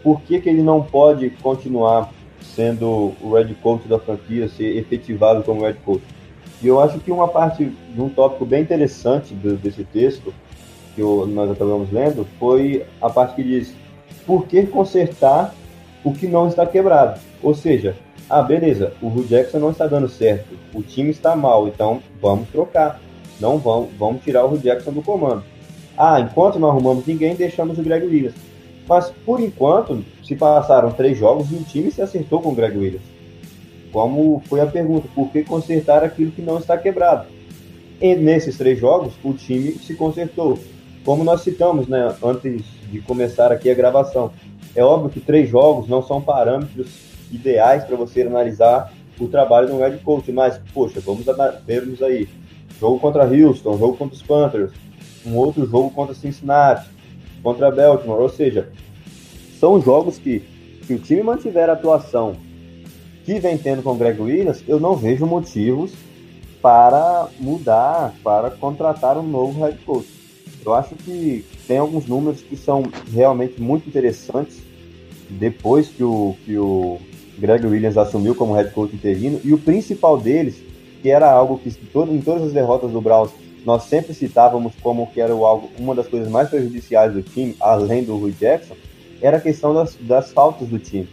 [0.03, 2.12] por que, que ele não pode continuar
[2.55, 6.03] sendo o head coach da franquia, ser efetivado como head coach.
[6.62, 10.33] E eu acho que uma parte de um tópico bem interessante do, desse texto,
[10.95, 13.75] que eu, nós acabamos lendo, foi a parte que diz
[14.25, 15.55] por que consertar
[16.03, 17.21] o que não está quebrado.
[17.43, 17.95] Ou seja,
[18.29, 22.49] ah, beleza, o Hugh Jackson não está dando certo, o time está mal, então vamos
[22.49, 23.01] trocar.
[23.39, 25.45] Não vamos, vamos tirar o Hugh Jackson do comando.
[25.97, 28.35] Ah, enquanto não arrumamos ninguém, deixamos o Greg Williams.
[28.89, 32.77] Mas, por enquanto, se passaram três jogos e o time se acertou com o Greg
[32.77, 33.07] Williams.
[33.93, 37.27] Como foi a pergunta, por que consertar aquilo que não está quebrado?
[38.01, 40.59] E nesses três jogos, o time se consertou.
[41.05, 44.33] Como nós citamos né, antes de começar aqui a gravação.
[44.75, 46.89] É óbvio que três jogos não são parâmetros
[47.33, 51.25] ideais para você analisar o trabalho do head coach, mas, poxa, vamos
[51.67, 52.29] vermos aí.
[52.79, 54.71] Jogo contra Houston, jogo contra os Panthers,
[55.27, 56.89] um outro jogo contra Cincinnati,
[57.43, 58.20] contra Baltimore.
[58.20, 58.68] Ou seja,
[59.59, 60.43] são jogos que,
[60.87, 62.37] se o time mantiver a atuação
[63.24, 65.93] que vem tendo com o Greg Williams, eu não vejo motivos
[66.62, 70.09] para mudar, para contratar um novo head coach.
[70.64, 74.62] Eu acho que tem alguns números que são realmente muito interessantes
[75.29, 76.99] depois que o, que o
[77.39, 80.57] Greg Williams assumiu como head coach interino, e o principal deles,
[81.03, 83.31] que era algo que em todas as derrotas do Browns
[83.67, 88.05] nós sempre citávamos como que era algo, uma das coisas mais prejudiciais do time, além
[88.05, 88.77] do Rui Jackson,
[89.21, 91.09] era a questão das, das faltas do time.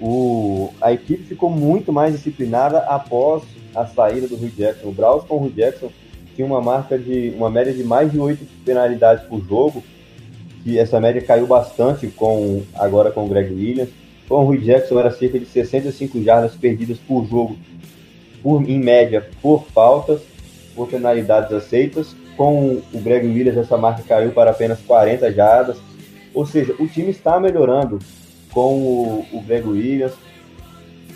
[0.00, 3.42] O, a equipe ficou muito mais disciplinada após
[3.74, 4.88] a saída do Rui Jackson.
[4.88, 5.90] O Browns com o Rui Jackson
[6.36, 9.82] tinha uma marca de uma média de mais de oito penalidades por jogo,
[10.64, 13.90] e essa média caiu bastante com agora com o Greg Williams.
[14.28, 17.56] Com o Rui Jackson era cerca de 65 jardas perdidas por jogo,
[18.40, 20.31] por, em média, por faltas
[20.74, 22.14] por penalidades aceitas.
[22.36, 25.76] Com o Greg Williams, essa marca caiu para apenas 40 jardas.
[26.34, 27.98] Ou seja, o time está melhorando
[28.52, 30.12] com o, o Greg Williams.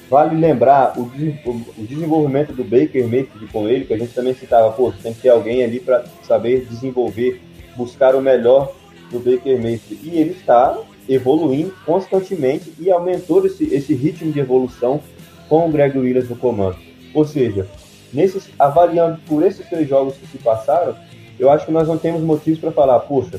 [0.09, 4.71] Vale lembrar o, o, desenvolvimento do Baker Mayfield com ele, que a gente também citava,
[4.71, 7.41] pô, tem que ter alguém ali para saber desenvolver,
[7.77, 8.73] buscar o melhor
[9.11, 10.09] do Baker Mayfield.
[10.09, 10.79] E ele está
[11.09, 15.01] evoluindo constantemente e aumentou esse, esse ritmo de evolução
[15.49, 16.77] com o Greg Williams no comando.
[17.15, 17.67] Ou seja,
[18.13, 20.95] nesses, avaliando por esses três jogos que se passaram,
[21.39, 23.39] eu acho que nós não temos motivos para falar, poxa,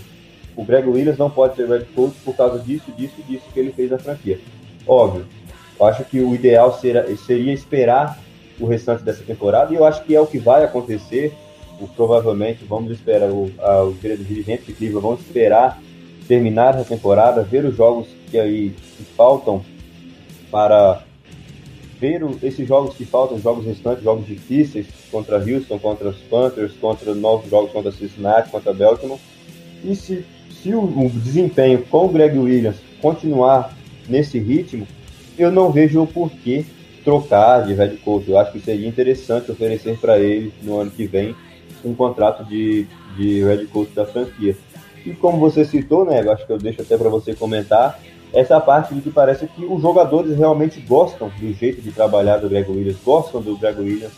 [0.55, 3.71] o Greg Williams não pode ser Red coach por causa disso, disso, disso que ele
[3.71, 4.39] fez na franquia.
[4.87, 5.25] Óbvio,
[5.79, 8.17] eu acho que o ideal seria, seria esperar
[8.59, 11.33] o restante dessa temporada, e eu acho que é o que vai acontecer.
[11.79, 15.79] O, provavelmente vamos esperar, o, a, os dirigentes de Cleveland vão esperar
[16.27, 19.63] terminar a temporada, ver os jogos que aí que faltam
[20.51, 21.01] para
[21.99, 27.13] ver esses jogos que faltam, jogos restantes, jogos difíceis, contra Houston, contra os Panthers, contra
[27.15, 29.19] novos jogos contra Cincinnati, contra Baltimore.
[29.83, 30.25] E se,
[30.61, 33.75] se o, o, desempenho com o Greg Williams continuar
[34.07, 34.87] nesse ritmo,
[35.37, 36.65] eu não vejo o porquê
[37.03, 38.29] trocar de head coach.
[38.29, 41.35] Eu acho que seria interessante oferecer para ele no ano que vem
[41.83, 42.85] um contrato de,
[43.15, 44.55] de head coach da franquia.
[45.05, 47.99] E como você citou, né, eu acho que eu deixo até para você comentar,
[48.33, 52.49] essa parte de que parece que os jogadores realmente gostam do jeito de trabalhar do
[52.49, 54.13] Greg Williams, gostam do Greg Williams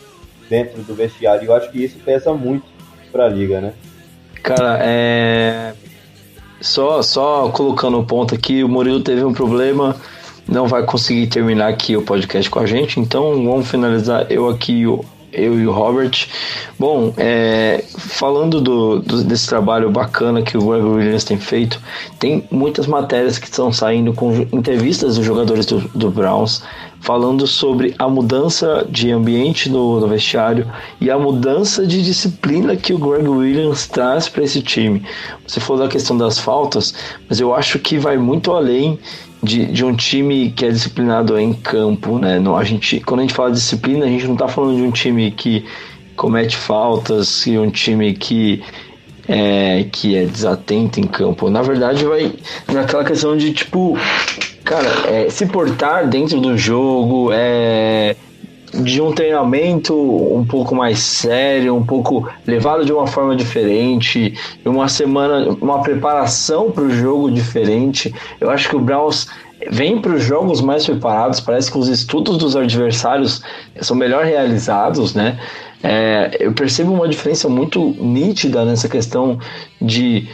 [0.48, 1.44] dentro do vestiário.
[1.44, 2.64] E eu acho que isso pesa muito
[3.12, 3.72] para a liga, né?
[4.42, 5.74] Cara, é.
[6.60, 9.96] Só, só colocando o ponto aqui, o Murilo teve um problema
[10.50, 14.84] não vai conseguir terminar aqui o podcast com a gente, então vamos finalizar eu aqui
[15.32, 16.26] eu e o Robert.
[16.78, 21.80] Bom, é, falando do, do, desse trabalho bacana que o Greg Williams tem feito,
[22.18, 26.62] tem muitas matérias que estão saindo com entrevistas dos jogadores do, do Browns,
[27.00, 30.70] falando sobre a mudança de ambiente no, no, vestiário
[31.00, 35.02] e a mudança de disciplina que o Greg Williams traz para esse time.
[35.46, 36.94] Você falou da questão das faltas,
[37.28, 38.98] mas eu acho que vai muito além
[39.42, 42.38] de, de um time que é disciplinado em campo, né?
[42.38, 44.90] No, a gente, quando a gente fala disciplina, a gente não está falando de um
[44.90, 45.64] time que
[46.16, 48.62] comete faltas e um time que
[49.26, 51.48] é, que é desatento em campo.
[51.48, 52.32] Na verdade, vai
[52.72, 53.96] naquela questão de tipo
[54.64, 58.14] cara, é, se portar dentro do jogo, é,
[58.72, 64.88] de um treinamento um pouco mais sério, um pouco levado de uma forma diferente, uma
[64.88, 68.14] semana, uma preparação para o jogo diferente.
[68.40, 69.26] Eu acho que o Browns
[69.70, 71.40] vem para os jogos mais preparados.
[71.40, 73.42] Parece que os estudos dos adversários
[73.80, 75.38] são melhor realizados, né?
[75.82, 79.38] É, eu percebo uma diferença muito nítida nessa questão
[79.80, 80.28] de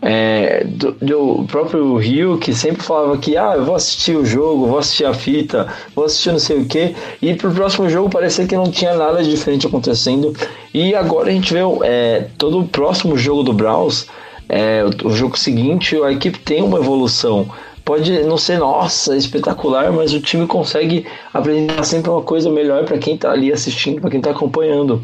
[0.00, 4.66] é, do, do, próprio Rio, que sempre falava que ah, eu vou assistir o jogo,
[4.66, 8.46] vou assistir a fita, vou assistir não sei o que, e pro próximo jogo parecia
[8.46, 10.34] que não tinha nada de diferente acontecendo.
[10.72, 14.06] E agora a gente vê é, todo o próximo jogo do Browns,
[14.48, 17.48] é, o, o jogo seguinte, a equipe tem uma evolução.
[17.84, 22.98] Pode não ser, nossa, espetacular, mas o time consegue apresentar sempre uma coisa melhor para
[22.98, 25.02] quem está ali assistindo, para quem está acompanhando.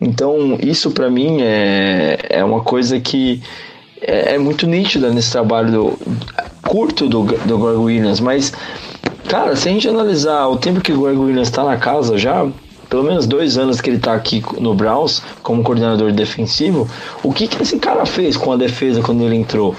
[0.00, 3.42] Então, isso para mim é, é uma coisa que
[4.02, 5.98] é, é muito nítida nesse trabalho do,
[6.62, 8.52] curto do, do Greg Williams, mas,
[9.28, 12.46] cara, se a gente analisar o tempo que o Greg Williams está na casa já,
[12.88, 16.88] pelo menos dois anos que ele está aqui no Browns como coordenador defensivo,
[17.22, 19.74] o que, que esse cara fez com a defesa quando ele entrou?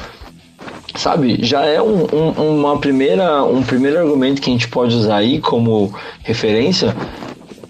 [0.96, 5.18] Sabe, já é um, um, uma primeira, um primeiro argumento que a gente pode usar
[5.18, 5.94] aí como
[6.24, 6.96] referência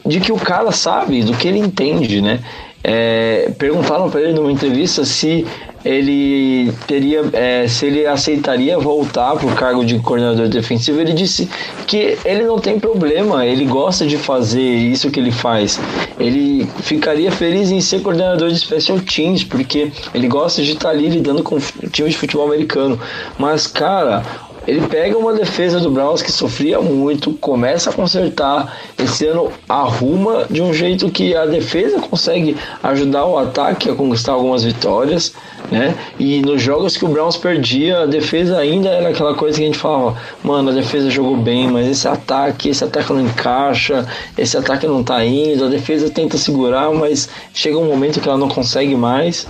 [0.06, 2.42] de que o cara sabe, do que ele entende, né?
[2.84, 5.48] É, perguntaram para ele numa entrevista se
[5.84, 11.50] ele teria, é, se ele aceitaria voltar para o cargo de coordenador defensivo, ele disse
[11.86, 15.80] que ele não tem problema, ele gosta de fazer isso que ele faz.
[16.20, 21.10] Ele ficaria feliz em ser coordenador de special teams, porque ele gosta de estar ali
[21.10, 21.58] lidando com
[21.92, 23.00] times de futebol americano.
[23.38, 24.24] Mas, cara,
[24.68, 28.78] ele pega uma defesa do Browns que sofria muito, começa a consertar.
[28.98, 34.34] Esse ano arruma de um jeito que a defesa consegue ajudar o ataque a conquistar
[34.34, 35.34] algumas vitórias,
[35.70, 35.96] né?
[36.18, 39.68] E nos jogos que o Browns perdia, a defesa ainda era aquela coisa que a
[39.68, 44.08] gente falava: mano, a defesa jogou bem, mas esse ataque, esse ataque não encaixa,
[44.38, 48.38] esse ataque não tá indo, a defesa tenta segurar, mas chega um momento que ela
[48.38, 49.48] não consegue mais.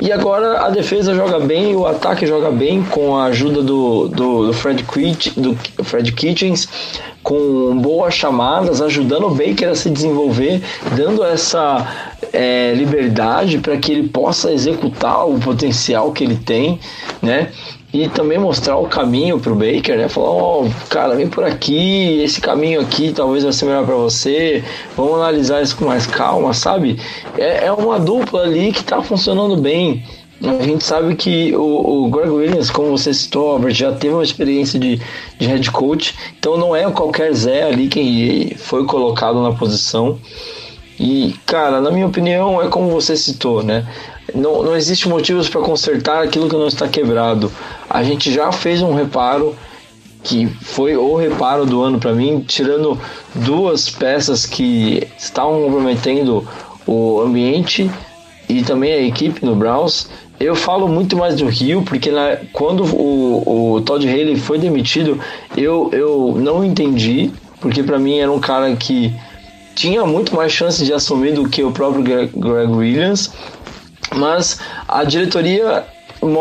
[0.00, 4.46] E agora a defesa joga bem, o ataque joga bem com a ajuda do, do,
[4.46, 6.68] do Fred, Kitch, do Fred Kitchens,
[7.22, 10.62] com boas chamadas, ajudando o Baker a se desenvolver,
[10.94, 16.78] dando essa é, liberdade para que ele possa executar o potencial que ele tem,
[17.22, 17.50] né?
[17.92, 20.08] E também mostrar o caminho pro Baker, né?
[20.08, 23.94] Falar, ó, oh, cara, vem por aqui, esse caminho aqui talvez vai ser melhor para
[23.94, 24.62] você,
[24.96, 26.98] vamos analisar isso com mais calma, sabe?
[27.38, 30.04] É, é uma dupla ali que tá funcionando bem.
[30.42, 34.22] A gente sabe que o, o Greg Williams, como você citou, Albert, já teve uma
[34.22, 35.00] experiência de,
[35.38, 40.18] de head coach, então não é qualquer Zé ali quem foi colocado na posição.
[41.00, 43.86] E, cara, na minha opinião, é como você citou, né?
[44.34, 47.50] Não, não existe motivos para consertar aquilo que não está quebrado.
[47.88, 49.56] A gente já fez um reparo
[50.22, 52.98] que foi o reparo do ano para mim, tirando
[53.32, 56.46] duas peças que estavam comprometendo
[56.84, 57.88] o ambiente
[58.48, 60.08] e também a equipe no Browns.
[60.38, 65.18] Eu falo muito mais do Rio, porque na, quando o, o Todd Haley foi demitido,
[65.56, 69.14] eu, eu não entendi, porque para mim era um cara que
[69.76, 73.32] tinha muito mais chance de assumir do que o próprio Greg Williams,
[74.14, 75.84] mas a diretoria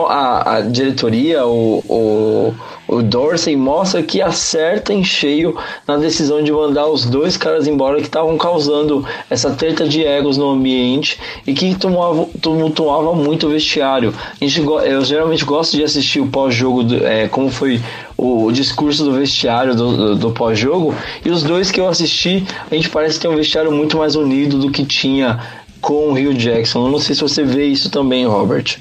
[0.07, 2.53] a, a diretoria, o, o,
[2.88, 5.57] o Dorsey mostra que acerta em cheio
[5.88, 10.38] na decisão de mandar os dois caras embora que estavam causando essa treta de egos
[10.38, 14.13] no ambiente e que tumultuava, tumultuava muito o vestiário.
[14.41, 17.82] A gente, eu geralmente gosto de assistir o pós-jogo, é, como foi
[18.18, 22.45] o, o, discurso do vestiário do, do, do pós-jogo, e os dois que eu assisti,
[22.72, 26.34] a gente parece ter um vestiário muito mais unido do que tinha com o Rio
[26.34, 26.88] Jackson.
[26.88, 28.80] Eu não sei se você vê isso também, Robert.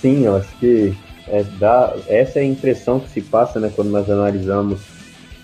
[0.00, 0.94] Sim, eu acho que
[1.26, 4.80] é, dá, essa é a impressão que se passa né, quando nós analisamos.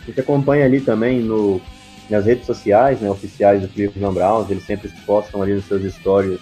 [0.03, 1.61] A gente acompanha ali também no,
[2.09, 6.39] nas redes sociais né, oficiais do Cleveland Browns, eles sempre postam ali nas suas histórias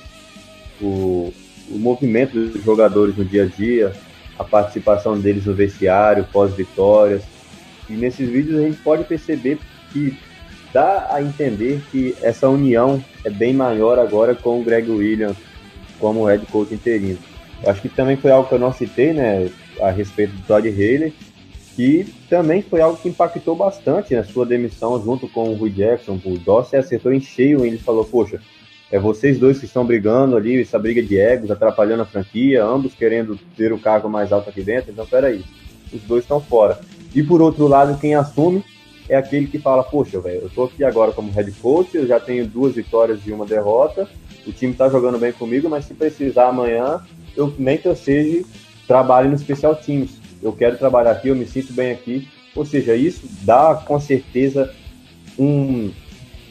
[0.82, 1.32] o,
[1.70, 3.92] o movimento dos jogadores no dia a dia,
[4.38, 7.22] a participação deles no vestiário, pós-vitórias.
[7.88, 9.58] E nesses vídeos a gente pode perceber
[9.92, 10.14] que
[10.72, 15.36] dá a entender que essa união é bem maior agora com o Greg Williams
[15.98, 17.18] como head coach interino.
[17.62, 19.50] Eu acho que também foi algo que eu não citei, né,
[19.80, 21.12] a respeito do Todd Haley,
[21.74, 26.20] que também foi algo que impactou bastante na sua demissão junto com o Rui Jackson.
[26.24, 28.40] O Dossi acertou em cheio e ele falou, poxa,
[28.90, 32.94] é vocês dois que estão brigando ali, essa briga de egos, atrapalhando a franquia, ambos
[32.94, 35.44] querendo ter o cargo mais alto aqui dentro, então peraí,
[35.92, 36.80] os dois estão fora.
[37.14, 38.64] E por outro lado, quem assume
[39.08, 42.20] é aquele que fala, poxa, velho, eu tô aqui agora como head coach, eu já
[42.20, 44.08] tenho duas vitórias e uma derrota,
[44.46, 47.02] o time tá jogando bem comigo, mas se precisar amanhã,
[47.36, 48.44] eu nem que eu seja,
[48.86, 50.10] trabalhe no special teams.
[50.42, 52.26] Eu quero trabalhar aqui, eu me sinto bem aqui.
[52.56, 54.74] Ou seja, isso dá com certeza
[55.38, 55.92] um.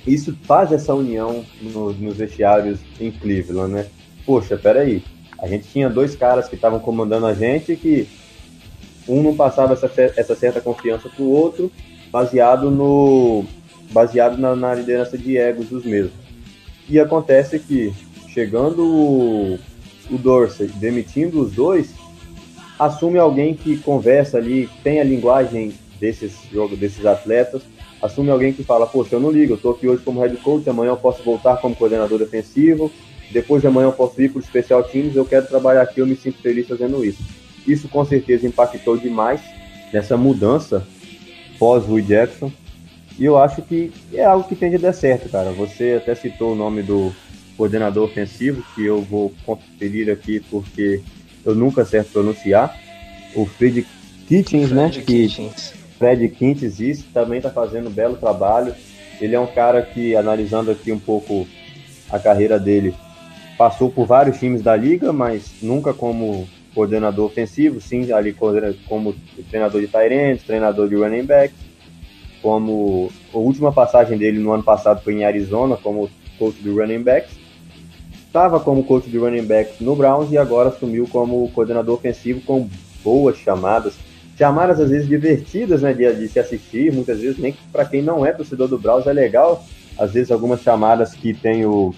[0.06, 3.88] Isso faz essa união no, nos vestiários em Cleveland, né?
[4.26, 5.04] Poxa, peraí.
[5.40, 8.08] A gente tinha dois caras que estavam comandando a gente que
[9.08, 11.72] um não passava essa, essa certa confiança para o outro,
[12.12, 13.46] baseado no
[13.92, 16.14] baseado na, na, liderança de egos dos mesmos.
[16.90, 17.94] E acontece que
[18.28, 19.60] chegando o,
[20.12, 21.94] o Dorsey, demitindo os dois,
[22.78, 27.62] assume alguém que conversa ali, tem a linguagem desses jogos, desses atletas,
[28.02, 30.70] assume alguém que fala, poxa, eu não ligo, eu tô aqui hoje como head coach,
[30.70, 32.92] amanhã eu posso voltar como coordenador defensivo,
[33.32, 36.08] depois de amanhã eu posso ir para o especial teams, eu quero trabalhar aqui, eu
[36.08, 37.24] me sinto feliz fazendo isso.
[37.66, 39.42] Isso com certeza impactou demais
[39.92, 40.86] nessa mudança
[41.58, 42.52] pós Rui Jackson.
[43.18, 45.52] E eu acho que é algo que tende a dar certo, cara.
[45.52, 47.12] Você até citou o nome do
[47.58, 51.02] coordenador ofensivo, que eu vou conferir aqui porque
[51.44, 52.78] eu nunca acerto pronunciar.
[53.36, 53.86] O Fred
[54.28, 54.90] Kitchens, né?
[54.90, 55.74] Fred Kitchens.
[55.98, 58.76] Fred Kitchens, isso também está fazendo um belo trabalho.
[59.20, 61.48] Ele é um cara que, analisando aqui um pouco
[62.10, 62.94] a carreira dele,
[63.58, 66.48] passou por vários times da liga, mas nunca como
[66.78, 68.34] coordenador ofensivo, sim, ali
[68.88, 69.16] como
[69.50, 71.52] treinador de Tyrants, treinador de running back,
[72.40, 76.08] como a última passagem dele no ano passado foi em Arizona como
[76.38, 77.32] coach de running backs,
[78.28, 82.70] estava como coach de running backs no Browns e agora assumiu como coordenador ofensivo com
[83.04, 83.96] boas chamadas,
[84.38, 88.24] chamadas às vezes divertidas, né, de, de se assistir, muitas vezes nem para quem não
[88.24, 89.66] é torcedor do Browns é legal,
[89.98, 91.92] às vezes algumas chamadas que tem o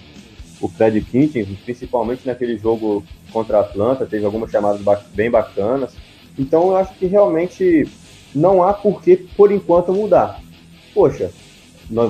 [0.60, 3.02] o Fred Kitchens, principalmente naquele jogo
[3.32, 4.80] contra a Atlanta, teve algumas chamadas
[5.14, 5.92] bem bacanas.
[6.38, 7.88] Então eu acho que realmente
[8.34, 10.40] não há por que, por enquanto, mudar.
[10.94, 11.30] Poxa,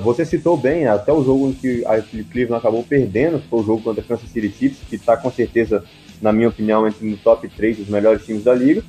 [0.03, 3.83] você citou bem, até o jogo em que a Cleveland acabou perdendo, foi o jogo
[3.83, 5.85] contra a Kansas City Chiefs, que está com certeza,
[6.21, 8.83] na minha opinião, entre no top 3 dos melhores times da liga.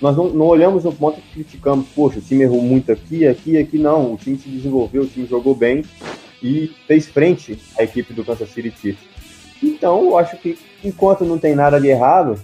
[0.00, 3.56] Nós não, não olhamos no ponto que criticamos, poxa, o time errou muito aqui, aqui,
[3.56, 4.12] aqui, não.
[4.12, 5.82] O time se desenvolveu, o time jogou bem
[6.42, 9.04] e fez frente à equipe do Kansas City Chiefs.
[9.62, 12.40] Então, eu acho que enquanto não tem nada de errado,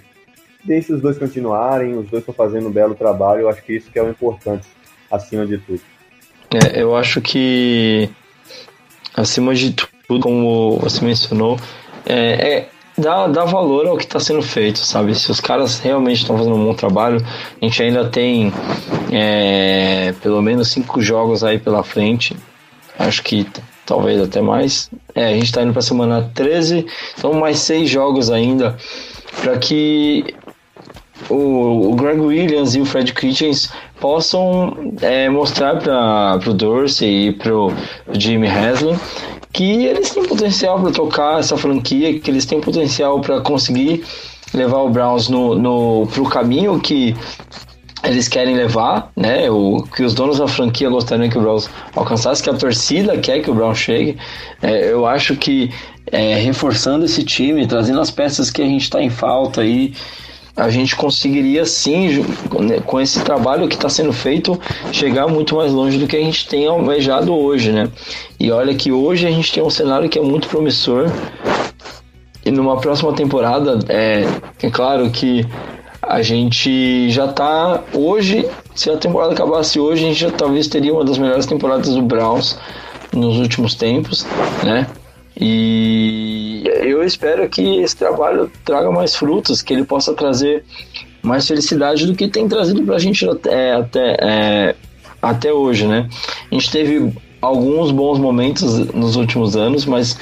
[0.64, 3.90] deixe os dois continuarem, os dois estão fazendo um belo trabalho, eu acho que isso
[3.90, 4.66] que é o importante,
[5.11, 5.80] acima de tudo.
[6.55, 8.11] É, eu acho que,
[9.14, 11.59] acima de tudo, como você mencionou,
[12.07, 15.14] é, é dá, dá valor ao que está sendo feito, sabe?
[15.14, 17.24] Se os caras realmente estão fazendo um bom trabalho,
[17.61, 18.53] a gente ainda tem
[19.11, 22.36] é, pelo menos cinco jogos aí pela frente.
[22.99, 23.47] Acho que
[23.87, 24.91] talvez até mais.
[25.14, 26.87] É, a gente está indo para a semana 13,
[27.18, 28.76] então mais seis jogos ainda
[29.41, 30.35] para que
[31.28, 33.70] o, o, Greg Williams e o Fred Kitchens
[34.01, 37.72] possam é, mostrar para o Dorsey e para o
[38.12, 38.99] Jimmy Haslam
[39.53, 44.03] que eles têm potencial para tocar essa franquia, que eles têm potencial para conseguir
[44.55, 47.14] levar o Browns no, no, o caminho que
[48.05, 49.50] eles querem levar, né?
[49.50, 53.40] O que os donos da franquia gostariam que o Browns alcançasse, que a torcida quer
[53.40, 54.16] que o Browns chegue.
[54.61, 55.70] É, eu acho que
[56.11, 59.94] é, reforçando esse time, trazendo as peças que a gente está em falta aí,
[60.57, 62.24] a gente conseguiria sim,
[62.61, 66.20] né, com esse trabalho que está sendo feito, chegar muito mais longe do que a
[66.20, 67.88] gente tem almejado hoje, né?
[68.38, 71.11] E olha que hoje a gente tem um cenário que é muito promissor.
[72.44, 74.24] E numa próxima temporada, é,
[74.61, 75.46] é claro que
[76.03, 80.92] a gente já tá hoje, se a temporada acabasse hoje, a gente já talvez teria
[80.92, 82.59] uma das melhores temporadas do Browns
[83.12, 84.26] nos últimos tempos,
[84.64, 84.86] né?
[85.40, 90.64] E eu espero que esse trabalho traga mais frutos, que ele possa trazer
[91.22, 94.74] mais felicidade do que tem trazido para a gente até, até, é,
[95.22, 96.09] até hoje, né?
[96.50, 100.18] A gente teve alguns bons momentos nos últimos anos, mas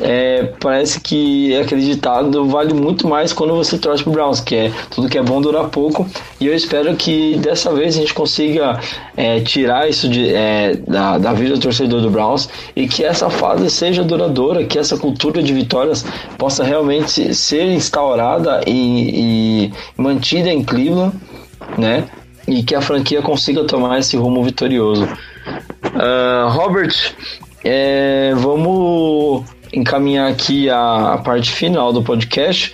[0.00, 4.72] é, parece que aquele ditado vale muito mais quando você torce pro Browns, que é
[4.90, 6.06] tudo que é bom dura pouco.
[6.40, 8.80] E eu espero que dessa vez a gente consiga
[9.16, 13.30] é, tirar isso de, é, da, da vida do torcedor do Browns e que essa
[13.30, 16.04] fase seja duradoura, que essa cultura de vitórias
[16.38, 21.14] possa realmente ser instaurada e, e mantida em Cleveland,
[21.76, 22.04] né?
[22.46, 25.04] e que a franquia consiga tomar esse rumo vitorioso.
[25.04, 26.94] Uh, Robert,
[27.64, 29.44] é, vamos
[29.76, 32.72] encaminhar aqui a, parte final do podcast.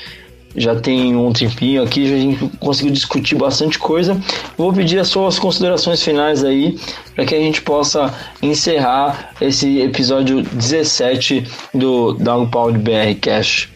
[0.55, 4.21] Já tem um tempinho aqui, já a gente conseguiu discutir bastante coisa.
[4.57, 6.79] Vou pedir as suas considerações finais aí,
[7.15, 13.71] para que a gente possa encerrar esse episódio 17 do Downpound BR Cash.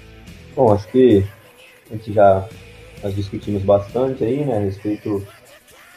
[0.54, 1.24] Bom, acho que
[1.90, 2.46] a gente já
[3.02, 5.26] nós discutimos bastante aí, né, a respeito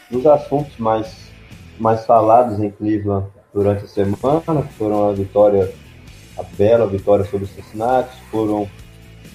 [0.10, 1.30] dos assuntos mais,
[1.80, 5.72] mais falados em Cleveland durante a semana, que foram a vitória,
[6.40, 8.68] a bela vitória sobre o Cincinnati, foram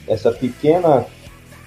[0.08, 1.04] essa pequena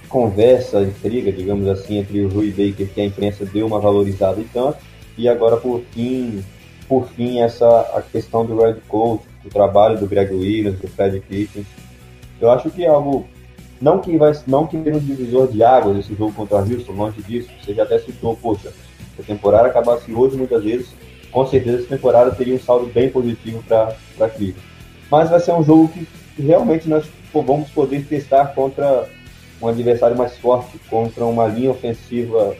[0.09, 4.45] conversa, intriga, digamos assim, entre o Rui Baker, que a imprensa deu uma valorizada e
[4.45, 4.77] tanto,
[5.17, 6.43] e agora por fim,
[6.87, 11.19] por fim essa a questão do Red Coat, o trabalho do Greg Williams, do Fred
[11.19, 11.67] Kitchens.
[12.39, 13.27] Eu acho que é algo
[13.81, 17.21] não que vai não que um divisor de águas esse jogo contra o Houston, longe
[17.21, 17.49] disso.
[17.61, 18.71] Você já até citou, poxa,
[19.15, 20.89] se a temporada acabasse hoje muitas vezes,
[21.31, 24.66] com certeza essa temporada teria um saldo bem positivo para Cleveland.
[25.09, 26.07] Mas vai ser um jogo que
[26.41, 29.07] realmente nós vamos poder testar contra
[29.61, 32.55] um adversário mais forte, contra uma linha ofensiva,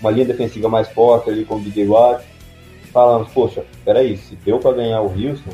[0.00, 2.24] uma linha defensiva mais forte ali com o DJ Watt.
[2.92, 5.52] Falamos, poxa, peraí, se deu para ganhar o Houston,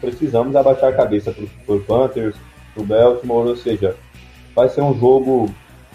[0.00, 2.36] precisamos abaixar a cabeça para o Panthers,
[2.74, 3.96] para o Baltimore, ou seja,
[4.54, 5.52] vai ser um jogo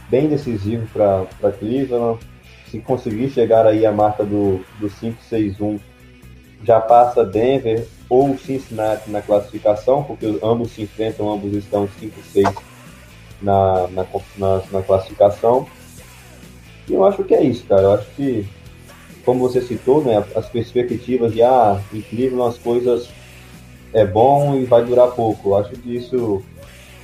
[0.09, 2.19] bem decisivo para Cleveland.
[2.67, 5.79] Se conseguir chegar aí a marca do, do 5-6-1,
[6.63, 12.55] já passa Denver ou Cincinnati na classificação, porque ambos se enfrentam, ambos estão 5-6
[13.41, 14.05] na, na,
[14.37, 15.67] na, na, classificação.
[16.87, 17.81] E eu acho que é isso, cara.
[17.81, 18.47] Eu acho que,
[19.23, 23.09] como você citou, né, as perspectivas de ah, Cleveland as coisas
[23.93, 25.49] é bom e vai durar pouco.
[25.49, 26.43] Eu acho que isso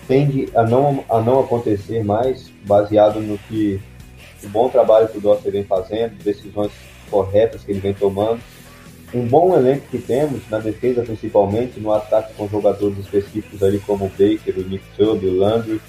[0.07, 3.79] tende a não, a não acontecer mais, baseado no que
[4.43, 6.71] o bom trabalho que o Dosser vem fazendo, decisões
[7.09, 8.41] corretas que ele vem tomando.
[9.13, 14.05] Um bom elenco que temos, na defesa principalmente, no ataque com jogadores específicos ali como
[14.05, 15.81] o Baker, o Nick Chubb, o Landry,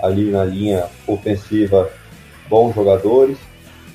[0.00, 1.90] ali na linha ofensiva,
[2.48, 3.36] bons jogadores.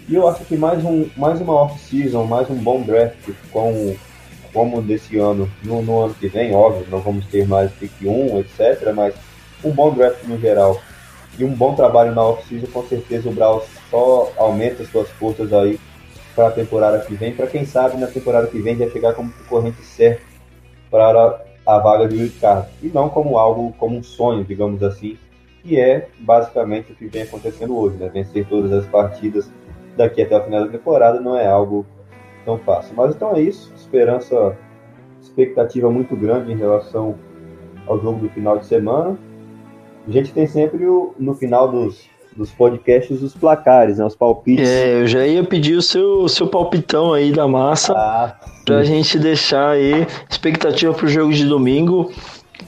[0.10, 3.96] E eu acho que mais, um, mais uma off-season, mais um bom draft com,
[4.52, 8.40] como desse ano, no, no ano que vem, óbvio, não vamos ter mais pick 1,
[8.40, 9.16] etc., mas
[9.64, 10.80] um bom draft no geral
[11.40, 15.80] e um bom trabalho na off-season, com certeza o Browns só aumenta suas forças aí
[16.38, 17.34] para a temporada que vem.
[17.34, 20.22] Para quem sabe, na temporada que vem já chegar como concorrente certo
[20.92, 22.68] para a vaga de wildcard.
[22.84, 25.18] E não como algo, como um sonho, digamos assim,
[25.64, 27.98] que é basicamente o que vem acontecendo hoje.
[27.98, 28.08] Né?
[28.14, 29.52] Vencer todas as partidas
[29.98, 31.84] daqui até o final da temporada não é algo
[32.46, 32.94] tão fácil.
[32.96, 33.74] Mas então é isso.
[33.76, 34.56] Esperança,
[35.20, 37.16] expectativa muito grande em relação
[37.88, 39.18] ao jogo do final de semana.
[40.08, 42.08] A gente tem sempre o, no final dos,
[42.38, 44.70] dos podcasts os placares, né, os palpites.
[44.70, 49.18] É, eu já ia pedir o seu, seu palpitão aí da massa ah, pra gente
[49.18, 52.12] deixar aí expectativa pro jogo de domingo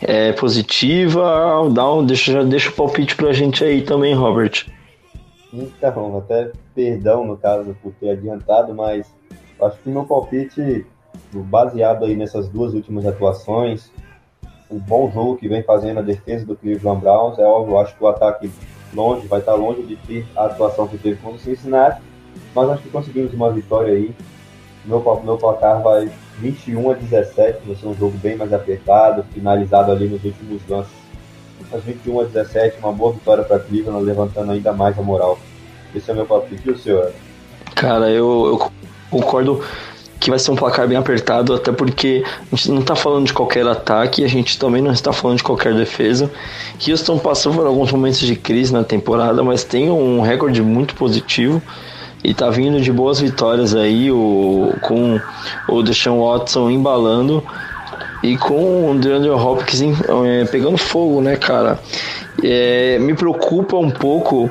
[0.01, 1.69] é, positiva.
[1.71, 4.65] Dá um, deixa, já deixa o palpite pra gente aí também, Robert.
[5.53, 9.07] Então, até perdão no caso por ter adiantado, mas
[9.61, 10.85] acho que meu palpite,
[11.33, 13.91] baseado aí nessas duas últimas atuações,
[14.69, 17.39] um bom jogo que vem fazendo a defesa do Cleveland Browns.
[17.39, 18.51] É óbvio, acho que o ataque
[18.93, 22.01] longe vai estar longe de ter a atuação que teve contra o Cincinnati,
[22.53, 24.11] mas acho que conseguimos uma vitória aí.
[24.85, 26.09] Meu, meu placar vai
[26.39, 30.91] 21 a 17, vai ser um jogo bem mais apertado, finalizado ali nos últimos lances.
[31.71, 35.37] Mas 21 a 17, uma boa vitória para Cleveland, levantando ainda mais a moral.
[35.93, 36.67] Esse é o meu palpite.
[36.67, 37.11] E o senhor?
[37.75, 38.71] Cara, eu, eu
[39.09, 39.63] concordo
[40.19, 43.33] que vai ser um placar bem apertado, até porque a gente não está falando de
[43.33, 46.29] qualquer ataque, a gente também não está falando de qualquer defesa.
[46.85, 51.61] Houston passou por alguns momentos de crise na temporada, mas tem um recorde muito positivo
[52.21, 55.19] e tá vindo de boas vitórias aí, o, com
[55.69, 57.41] o Deshaun Watson embalando
[58.21, 59.81] e com o DeAndre Hopkins
[60.25, 61.79] é, pegando fogo, né, cara?
[62.43, 64.49] É, me preocupa um pouco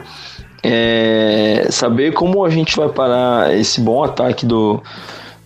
[0.62, 4.82] é, saber como a gente vai parar esse bom ataque do,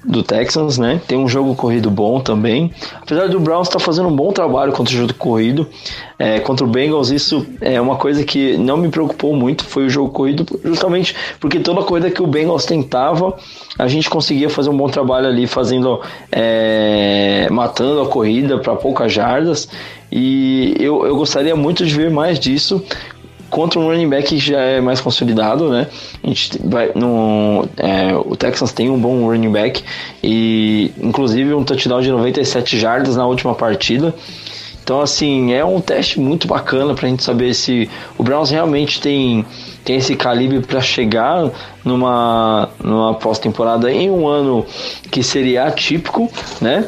[0.04, 1.00] do Texans, né?
[1.06, 2.72] Tem um jogo corrido bom também.
[3.00, 5.68] Apesar do Browns estar tá fazendo um bom trabalho contra o jogo corrido,
[6.18, 9.64] é, contra o Bengals, isso é uma coisa que não me preocupou muito.
[9.64, 13.36] Foi o jogo corrido, justamente porque toda corrida que o Bengals tentava,
[13.78, 16.00] a gente conseguia fazer um bom trabalho ali, fazendo,
[16.30, 19.68] é, matando a corrida para poucas jardas.
[20.10, 22.84] E eu, eu gostaria muito de ver mais disso
[23.52, 25.86] contra um running back que já é mais consolidado, né?
[26.24, 29.84] A gente vai no é, o Texans tem um bom running back
[30.24, 34.14] e inclusive um touchdown de 97 jardas na última partida.
[34.82, 39.44] Então assim, é um teste muito bacana pra gente saber se o Browns realmente tem
[39.84, 41.50] tem esse calibre para chegar
[41.84, 44.64] numa, numa pós-temporada em um ano
[45.10, 46.30] que seria atípico,
[46.60, 46.86] né?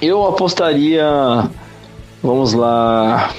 [0.00, 1.04] Eu apostaria,
[2.22, 3.30] vamos lá,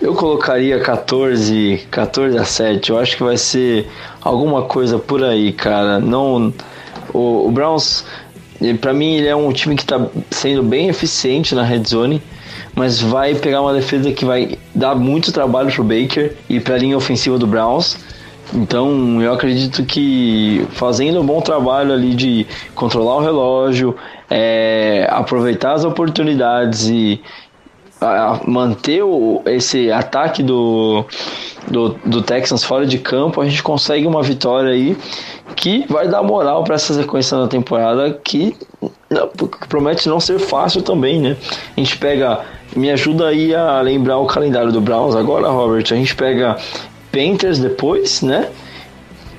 [0.00, 2.90] eu colocaria 14, 14 a 7.
[2.90, 3.88] Eu acho que vai ser
[4.20, 5.98] alguma coisa por aí, cara.
[5.98, 6.52] Não
[7.12, 8.04] o, o Browns,
[8.80, 12.22] para mim ele é um time que está sendo bem eficiente na red zone
[12.74, 16.78] mas vai pegar uma defesa que vai dar muito trabalho pro Baker e para a
[16.78, 17.96] linha ofensiva do Browns.
[18.52, 23.96] Então eu acredito que fazendo um bom trabalho ali de controlar o relógio,
[24.28, 27.20] é, aproveitar as oportunidades e
[28.46, 31.04] manter o, esse ataque do,
[31.68, 34.96] do, do Texans fora de campo, a gente consegue uma vitória aí
[35.54, 40.80] que vai dar moral para essa sequência da temporada que, que promete não ser fácil
[40.80, 41.36] também, né?
[41.76, 42.40] A gente pega
[42.76, 45.84] me ajuda aí a lembrar o calendário do Browns agora, Robert.
[45.90, 46.56] A gente pega
[47.10, 48.48] Panthers depois, né?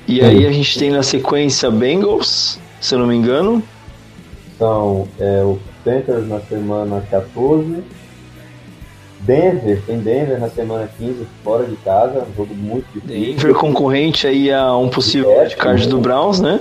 [0.06, 3.62] E aí a gente tem na sequência Bengals, se eu não me engano.
[4.58, 7.82] São é, o Panthers na semana 14.
[9.22, 13.34] Denver, tem Denver na semana 15, fora de casa, um jogo muito difícil.
[13.34, 16.60] Denver concorrente aí a um possível é, card do Browns, né?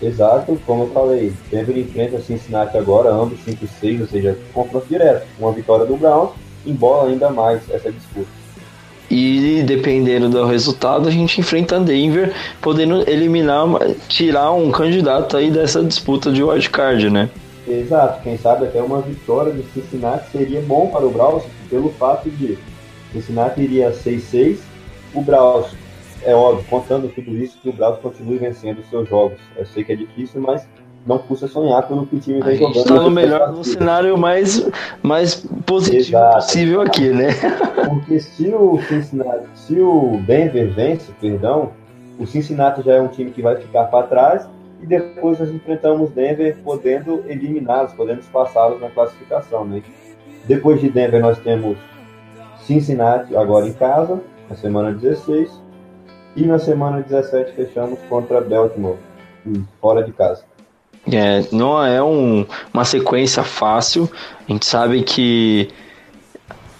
[0.00, 5.26] Exato, como eu falei, Denver enfrenta Cincinnati agora, ambos 5-6, ou seja, confronto direto.
[5.38, 6.30] Uma vitória do Browns,
[6.64, 8.28] embora ainda mais essa disputa.
[9.10, 13.66] E dependendo do resultado, a gente enfrenta Denver, podendo eliminar,
[14.06, 17.28] tirar um candidato aí dessa disputa de wildcard, né?
[17.66, 22.30] Exato, quem sabe até uma vitória do Cincinnati seria bom para o Browns, pelo fato
[22.30, 22.58] de
[23.12, 24.58] Cincinnati iria 6-6,
[25.14, 25.74] o Browns
[26.22, 29.38] é óbvio, contando tudo isso, que o Bravo continue vencendo os seus jogos.
[29.56, 30.66] Eu sei que é difícil, mas
[31.06, 32.76] não custa sonhar pelo que o time vem jogando.
[32.76, 34.68] Está no melhor, no cenário mais,
[35.02, 36.34] mais positivo Exato.
[36.36, 37.28] possível aqui, né?
[37.88, 41.70] Porque se o Cincinnati, se o Denver vence, perdão,
[42.18, 44.48] o Cincinnati já é um time que vai ficar para trás
[44.82, 49.82] e depois nós enfrentamos Denver podendo eliminá-los, podendo passá-los na classificação, né?
[50.48, 51.76] Depois de Denver nós temos
[52.60, 55.50] Cincinnati agora em casa, na semana 16,
[56.34, 58.96] e na semana 17 fechamos contra Baltimore,
[59.80, 60.42] fora de casa.
[61.12, 64.10] É, não é um, uma sequência fácil.
[64.48, 65.68] A gente sabe que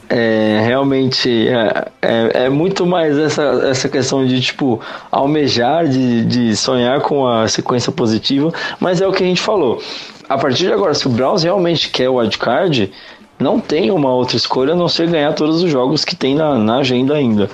[0.08, 4.80] é, realmente é, é, é, muito mais essa, essa questão de tipo
[5.10, 9.82] almejar, de, de sonhar com a sequência positiva, mas é o que a gente falou.
[10.28, 12.92] A partir de agora, se o Browns realmente quer o wildcard,
[13.38, 16.58] não tem uma outra escolha a não ser ganhar todos os jogos que tem na,
[16.58, 17.48] na agenda ainda.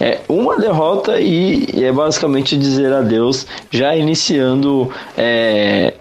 [0.00, 5.94] É uma derrota e, é basicamente dizer adeus, já iniciando, é,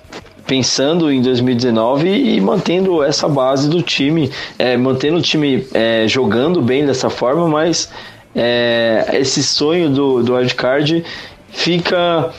[0.46, 6.62] pensando em 2019 e mantendo essa base do time, é, mantendo o time é, jogando
[6.62, 7.90] bem dessa forma, mas
[8.36, 11.04] é, esse sonho do, do wildcard
[11.50, 12.32] fica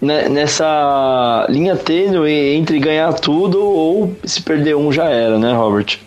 [0.00, 5.98] nessa linha tênue entre ganhar tudo ou se perder um já era, né, Robert?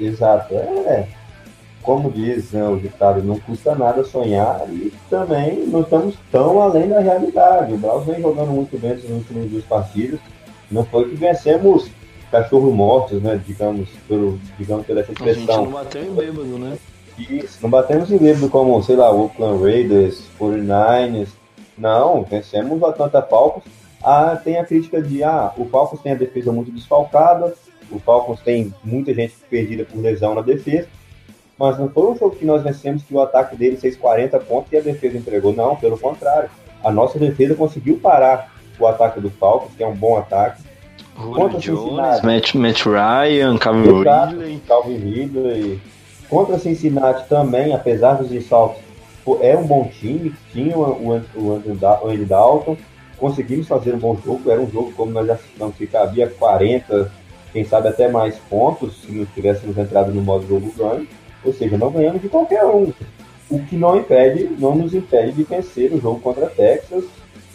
[0.00, 0.54] Exato.
[0.54, 1.06] É,
[1.82, 6.88] como diz né, o ditado, não custa nada sonhar e também não estamos tão além
[6.88, 7.74] da realidade.
[7.74, 10.18] O Braus vem jogando muito bem nos últimos dois partidos.
[10.70, 11.90] Não foi que vencemos
[12.30, 13.40] cachorro mortos, né?
[13.46, 15.32] Digamos, pelo, digamos pela expressão.
[15.32, 16.78] A gente não bateu em bêbado, né?
[17.18, 21.28] Isso, não batemos em bêbado como, sei lá, Oakland Raiders, 49ers.
[21.76, 23.64] Não, vencemos o Atlanta Falcons.
[24.02, 27.54] Ah, tem a crítica de, ah, o Falcons tem a defesa muito desfalcada,
[27.90, 30.88] o Falcons tem muita gente perdida por lesão na defesa,
[31.58, 34.72] mas não foi um jogo que nós vencemos que o ataque dele fez 40 pontos
[34.72, 35.52] e a defesa entregou.
[35.52, 36.50] Não, pelo contrário.
[36.82, 40.62] A nossa defesa conseguiu parar o ataque do Falcons, que é um bom ataque.
[41.14, 44.62] Contra Jones, Matt, Matt Ryan, Calvin Ridley.
[44.66, 45.80] Calvin Ridley.
[46.28, 48.82] Contra Cincinnati também, apesar dos insaltos,
[49.40, 50.34] é um bom time.
[50.52, 52.76] Tinha o, o, o Andy Dalton.
[53.16, 54.50] Conseguimos fazer um bom jogo.
[54.50, 57.10] Era um jogo, como nós citamos, que cabia 40,
[57.52, 61.06] quem sabe até mais pontos, se não tivéssemos entrado no modo jogo ganho.
[61.44, 62.92] Ou seja, não ganhamos de qualquer um.
[63.50, 67.04] O que não impede, não nos impede de vencer o jogo contra Texas,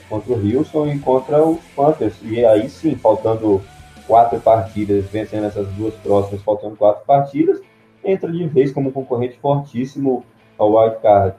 [0.07, 2.15] contra o Houston e contra os Panthers.
[2.23, 3.61] E aí sim, faltando
[4.07, 7.59] quatro partidas, vencendo essas duas próximas, faltando quatro partidas,
[8.03, 10.23] entra de vez como concorrente fortíssimo
[10.57, 11.35] ao Wild Card.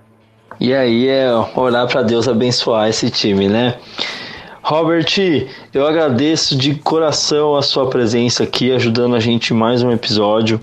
[0.58, 3.76] E aí é orar para Deus abençoar esse time, né?
[4.62, 5.06] Robert,
[5.72, 10.60] eu agradeço de coração a sua presença aqui, ajudando a gente em mais um episódio.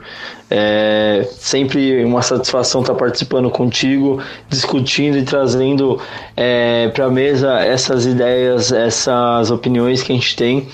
[0.50, 6.00] É sempre uma satisfação estar participando contigo, discutindo e trazendo
[6.38, 10.68] é, para a mesa essas ideias, essas opiniões que a gente tem.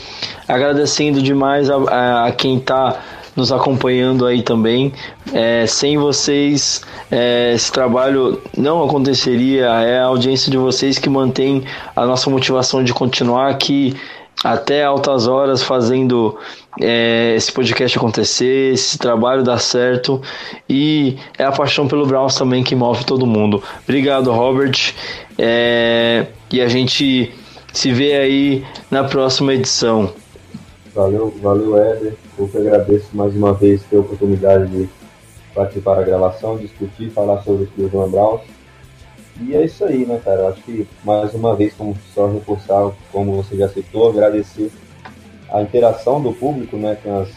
[0.48, 3.00] Agradecendo demais a, a, a quem está
[3.36, 4.94] nos acompanhando aí também.
[5.34, 6.82] É, sem vocês,
[7.12, 9.66] é, esse trabalho não aconteceria.
[9.66, 11.64] É a audiência de vocês que mantém
[11.96, 13.96] a nossa motivação de continuar aqui
[14.44, 16.38] até altas horas fazendo
[16.82, 20.22] é, esse podcast acontecer, esse trabalho dar certo
[20.68, 23.64] e é a paixão pelo Browns também que move todo mundo.
[23.84, 24.94] Obrigado, Robert.
[25.38, 27.32] É, e a gente
[27.72, 30.14] se vê aí na próxima edição.
[30.94, 32.14] Valeu, valeu, Éder.
[32.38, 34.88] Eu que agradeço mais uma vez ter a oportunidade de
[35.54, 38.42] participar da gravação, discutir, falar sobre o Cleveland Browns.
[39.42, 40.42] E é isso aí, né, cara?
[40.42, 44.72] Eu acho que mais uma vez, como só reforçar, como você já citou, agradecer
[45.52, 47.30] a interação do público, né, nas,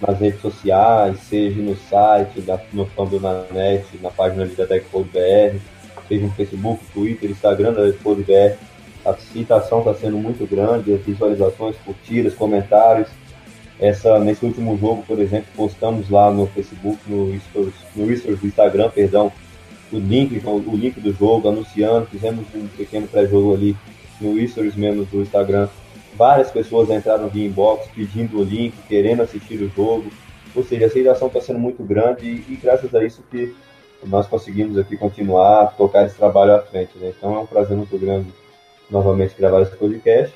[0.00, 5.08] nas redes sociais, seja no site, da, no fã do Nanet, na página da TechPod
[5.12, 5.58] BR,
[6.06, 8.56] seja no Facebook, Twitter, Instagram da TechPod BR.
[9.04, 13.08] A citação está sendo muito grande, as visualizações, curtidas, comentários.
[13.80, 18.46] Essa, nesse último jogo, por exemplo, postamos lá no Facebook, no stories, no stories do
[18.46, 19.32] Instagram, perdão,
[19.92, 23.76] o link, o link do jogo, anunciando, fizemos um pequeno pré-jogo ali
[24.20, 25.68] no stories mesmo do Instagram.
[26.16, 30.10] Várias pessoas entraram no inbox pedindo o link, querendo assistir o jogo.
[30.54, 33.52] Ou seja, a aceitação está sendo muito grande e, e, graças a isso que
[34.06, 36.96] nós conseguimos aqui continuar, tocar esse trabalho à frente.
[36.98, 37.12] Né?
[37.16, 38.28] Então é um prazer muito grande
[38.92, 40.32] novamente gravar esse podcast.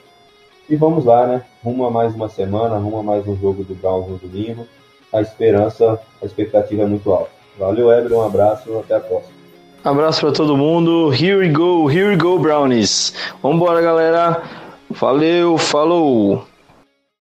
[0.69, 1.43] E vamos lá, né?
[1.63, 4.67] Rumo a mais uma semana, rumo a mais um jogo do Browns no domingo.
[5.13, 7.31] A esperança, a expectativa é muito alta.
[7.57, 9.37] Valeu, Eber, um abraço, até a próxima.
[9.85, 11.13] Abraço para todo mundo.
[11.13, 13.13] Here we go, here we go, Brownies.
[13.41, 14.43] Vambora, galera.
[14.91, 16.45] Valeu, falou.